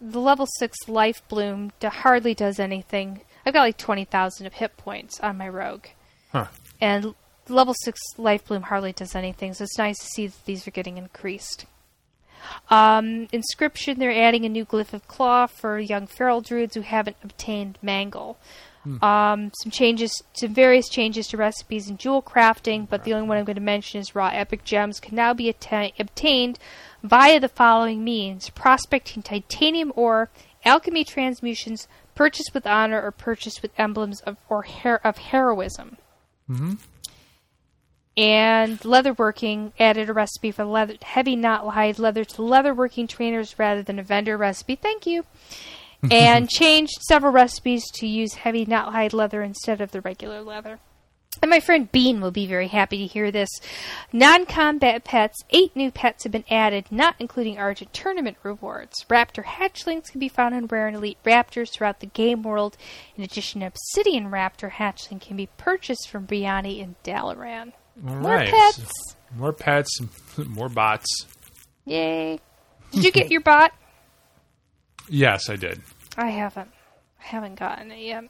[0.00, 3.20] the level six life bloom hardly does anything.
[3.44, 5.86] I've got like twenty thousand of hit points on my rogue,
[6.32, 6.46] Huh.
[6.80, 7.14] and
[7.48, 9.52] level six life bloom hardly does anything.
[9.54, 11.66] So it's nice to see that these are getting increased.
[12.70, 17.16] Um, inscription: They're adding a new glyph of claw for young feral druids who haven't
[17.22, 18.38] obtained mangle.
[19.02, 23.36] Um, some changes, some various changes to recipes and jewel crafting, but the only one
[23.36, 26.58] I'm going to mention is raw epic gems can now be atta- obtained
[27.02, 30.30] via the following means: prospecting titanium ore,
[30.64, 35.98] alchemy transmutations, purchased with honor, or purchased with emblems of or her- of heroism.
[38.18, 44.00] And leatherworking added a recipe for leather, heavy Knothide leather to leatherworking trainers rather than
[44.00, 44.74] a vendor recipe.
[44.74, 45.24] Thank you.
[46.10, 50.80] and changed several recipes to use heavy Knothide leather instead of the regular leather.
[51.40, 53.50] And my friend Bean will be very happy to hear this.
[54.12, 59.04] Non combat pets, eight new pets have been added, not including Argent tournament rewards.
[59.08, 62.76] Raptor hatchlings can be found in rare and elite raptors throughout the game world.
[63.16, 67.72] In addition, Obsidian Raptor hatchling can be purchased from Breanni and Dalaran.
[68.06, 68.50] All More right.
[68.50, 69.14] pets!
[69.36, 70.00] More pets.
[70.38, 71.26] More bots.
[71.84, 72.40] Yay.
[72.92, 73.72] Did you get your bot?
[75.08, 75.80] Yes, I did.
[76.16, 76.70] I haven't.
[77.20, 78.24] I haven't gotten it yet.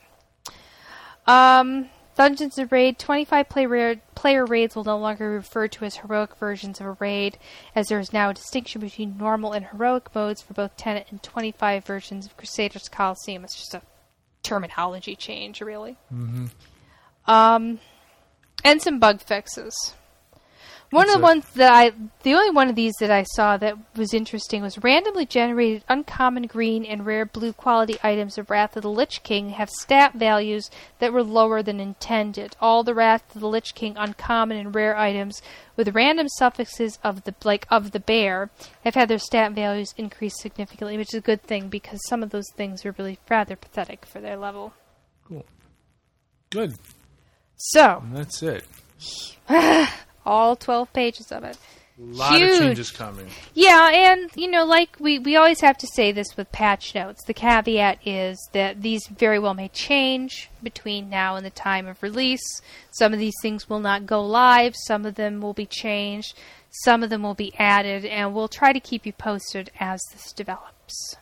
[1.27, 5.97] Um, Dungeons and Raid 25 play player raids will no longer be referred to as
[5.97, 7.39] heroic versions of a raid,
[7.75, 11.23] as there is now a distinction between normal and heroic modes for both 10 and
[11.23, 13.45] 25 versions of Crusaders Coliseum.
[13.45, 13.83] It's just a
[14.43, 15.97] terminology change, really.
[17.27, 17.79] Um,
[18.65, 19.95] and some bug fixes.
[20.91, 21.29] One That's of the it.
[21.29, 24.83] ones that I, the only one of these that I saw that was interesting was
[24.83, 29.51] randomly generated uncommon green and rare blue quality items of Wrath of the Lich King
[29.51, 32.57] have stat values that were lower than intended.
[32.59, 35.43] All the Wrath of the Lich King uncommon and rare items
[35.77, 38.49] with random suffixes of the like of the bear
[38.83, 42.31] have had their stat values increased significantly, which is a good thing because some of
[42.31, 44.73] those things were really rather pathetic for their level.
[45.27, 45.45] Cool.
[46.49, 46.77] Good.
[47.59, 48.65] So, And that's it.
[50.27, 51.59] all 12 pages of it.
[52.01, 52.53] A lot Huge.
[52.53, 53.27] of changes coming.
[53.55, 57.25] Yeah, and you know, like we we always have to say this with patch notes.
[57.25, 62.01] The caveat is that these very well may change between now and the time of
[62.01, 62.63] release.
[62.93, 66.39] Some of these things will not go live, some of them will be changed,
[66.85, 70.33] some of them will be added, and we'll try to keep you posted as this
[70.33, 71.17] develops.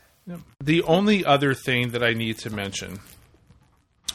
[0.62, 3.00] The only other thing that I need to mention,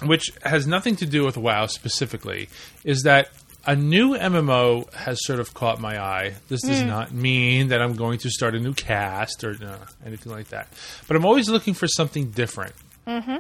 [0.06, 2.50] which has nothing to do with WoW specifically,
[2.84, 3.30] is that
[3.66, 6.34] a new MMO has sort of caught my eye.
[6.48, 10.32] This does not mean that I'm going to start a new cast or uh, anything
[10.32, 10.68] like that.
[11.08, 12.74] But I'm always looking for something different.
[13.06, 13.38] Mm-hmm.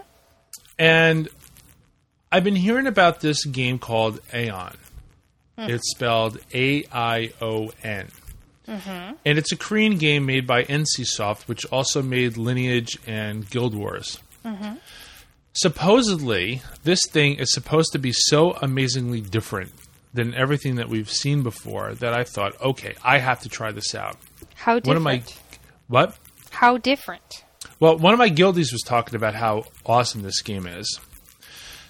[0.77, 1.29] And
[2.31, 4.75] I've been hearing about this game called Aion.
[5.57, 8.07] It's spelled A I O N.
[9.25, 14.19] And it's a Korean game made by NCSoft, which also made Lineage and Guild Wars.
[15.53, 19.71] Supposedly, this thing is supposed to be so amazingly different
[20.13, 23.93] than everything that we've seen before that I thought, okay, I have to try this
[23.95, 24.17] out.
[24.55, 24.87] How different?
[24.87, 25.23] One of my
[25.87, 26.17] what?
[26.51, 27.43] How different?
[27.79, 30.99] Well, one of my guildies was talking about how awesome this game is.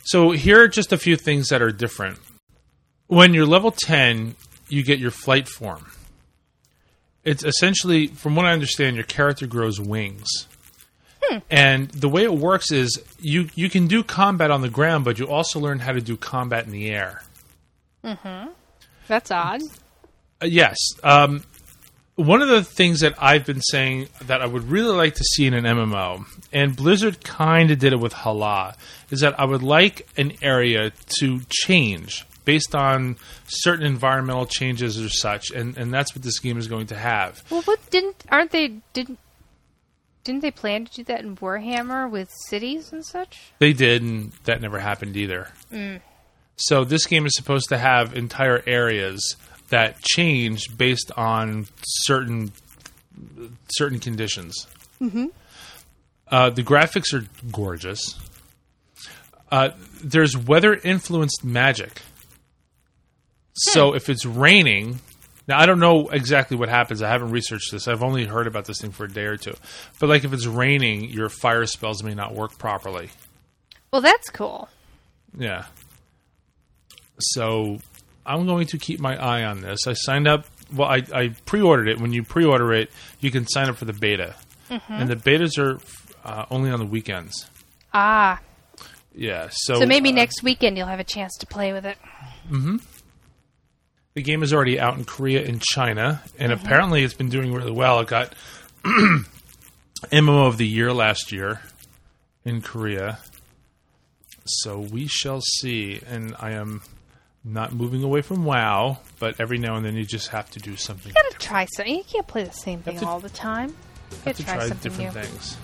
[0.04, 2.20] So here are just a few things that are different.
[3.08, 4.36] When you're level 10,
[4.70, 5.92] you get your flight form.
[7.24, 10.48] It's essentially, from what I understand, your character grows wings.
[11.50, 15.20] And the way it works is you, you can do combat on the ground, but
[15.20, 17.24] you also learn how to do combat in the air.
[18.04, 18.50] Mhm.
[19.08, 19.62] That's odd.
[20.42, 20.76] Uh, yes.
[21.04, 21.44] Um,
[22.16, 25.46] one of the things that I've been saying that I would really like to see
[25.46, 28.76] in an MMO, and Blizzard kind of did it with Halaa,
[29.10, 33.18] is that I would like an area to change based on
[33.48, 37.42] certain environmental changes or such, and, and that's what this game is going to have.
[37.50, 39.20] Well, what didn't aren't they didn't
[40.24, 43.52] didn't they plan to do that in Warhammer with cities and such?
[43.60, 45.50] They did, and that never happened either.
[46.56, 49.36] So this game is supposed to have entire areas
[49.70, 52.52] that change based on certain
[53.70, 54.68] certain conditions.
[55.02, 55.28] Mm-hmm.
[56.28, 58.20] Uh, the graphics are gorgeous.
[59.52, 59.70] Uh,
[60.04, 62.02] there's weather influenced magic.
[63.54, 65.00] So if it's raining,
[65.48, 67.02] now I don't know exactly what happens.
[67.02, 67.88] I haven't researched this.
[67.88, 69.56] I've only heard about this thing for a day or two.
[70.00, 73.10] But like if it's raining, your fire spells may not work properly.
[73.92, 74.70] Well, that's cool.
[75.38, 75.66] Yeah.
[77.20, 77.80] So
[78.26, 79.88] I'm going to keep my eye on this.
[79.88, 80.46] I signed up.
[80.74, 82.00] Well, I, I pre-ordered it.
[82.00, 82.90] When you pre-order it,
[83.20, 84.36] you can sign up for the beta,
[84.88, 85.80] and the betas are
[86.24, 87.50] uh, only on the weekends.
[87.94, 88.40] Ah,
[89.14, 89.50] Yeah.
[89.52, 91.98] So, so maybe uh, next weekend you'll have a chance to play with it.
[94.14, 96.66] The game is already out in Korea and China, and mm-hmm.
[96.66, 98.00] apparently it's been doing really well.
[98.00, 98.34] It got
[98.84, 101.62] MMO of the year last year
[102.44, 103.20] in Korea.
[104.46, 106.02] So we shall see.
[106.08, 106.82] And I am
[107.44, 110.76] not moving away from WoW, but every now and then you just have to do
[110.76, 111.10] something.
[111.10, 111.96] You gotta try something.
[111.96, 113.70] You can't play the same thing to- all the time.
[113.70, 115.06] You have gotta try, try something new.
[115.06, 115.58] different things.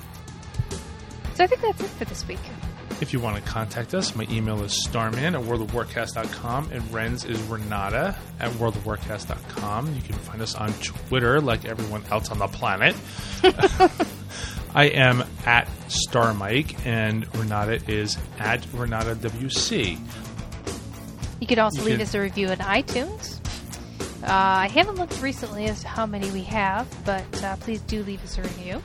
[1.36, 2.40] So I think that's it for this week.
[3.00, 7.40] If you want to contact us, my email is starman at worldofwarcast.com and Ren's is
[7.44, 9.94] Renata at worldofwarcast.com.
[9.94, 12.96] You can find us on Twitter like everyone else on the planet.
[14.76, 20.00] I am at StarMike and Renata is at Renata WC.
[21.40, 23.36] You could also You leave can- us a review on iTunes.
[24.24, 28.02] Uh, I haven't looked recently as to how many we have, but uh, please do
[28.04, 28.82] leave us a review.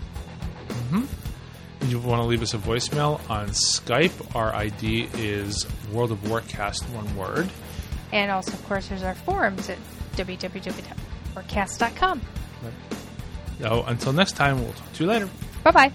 [1.86, 4.36] You want to leave us a voicemail on Skype.
[4.36, 7.50] Our ID is World of Warcast, one word.
[8.12, 9.78] And also, of course, there's our forums at
[10.16, 12.20] www.orcast.com.
[13.58, 15.28] So oh, until next time, we'll talk to you later.
[15.64, 15.92] Bye bye.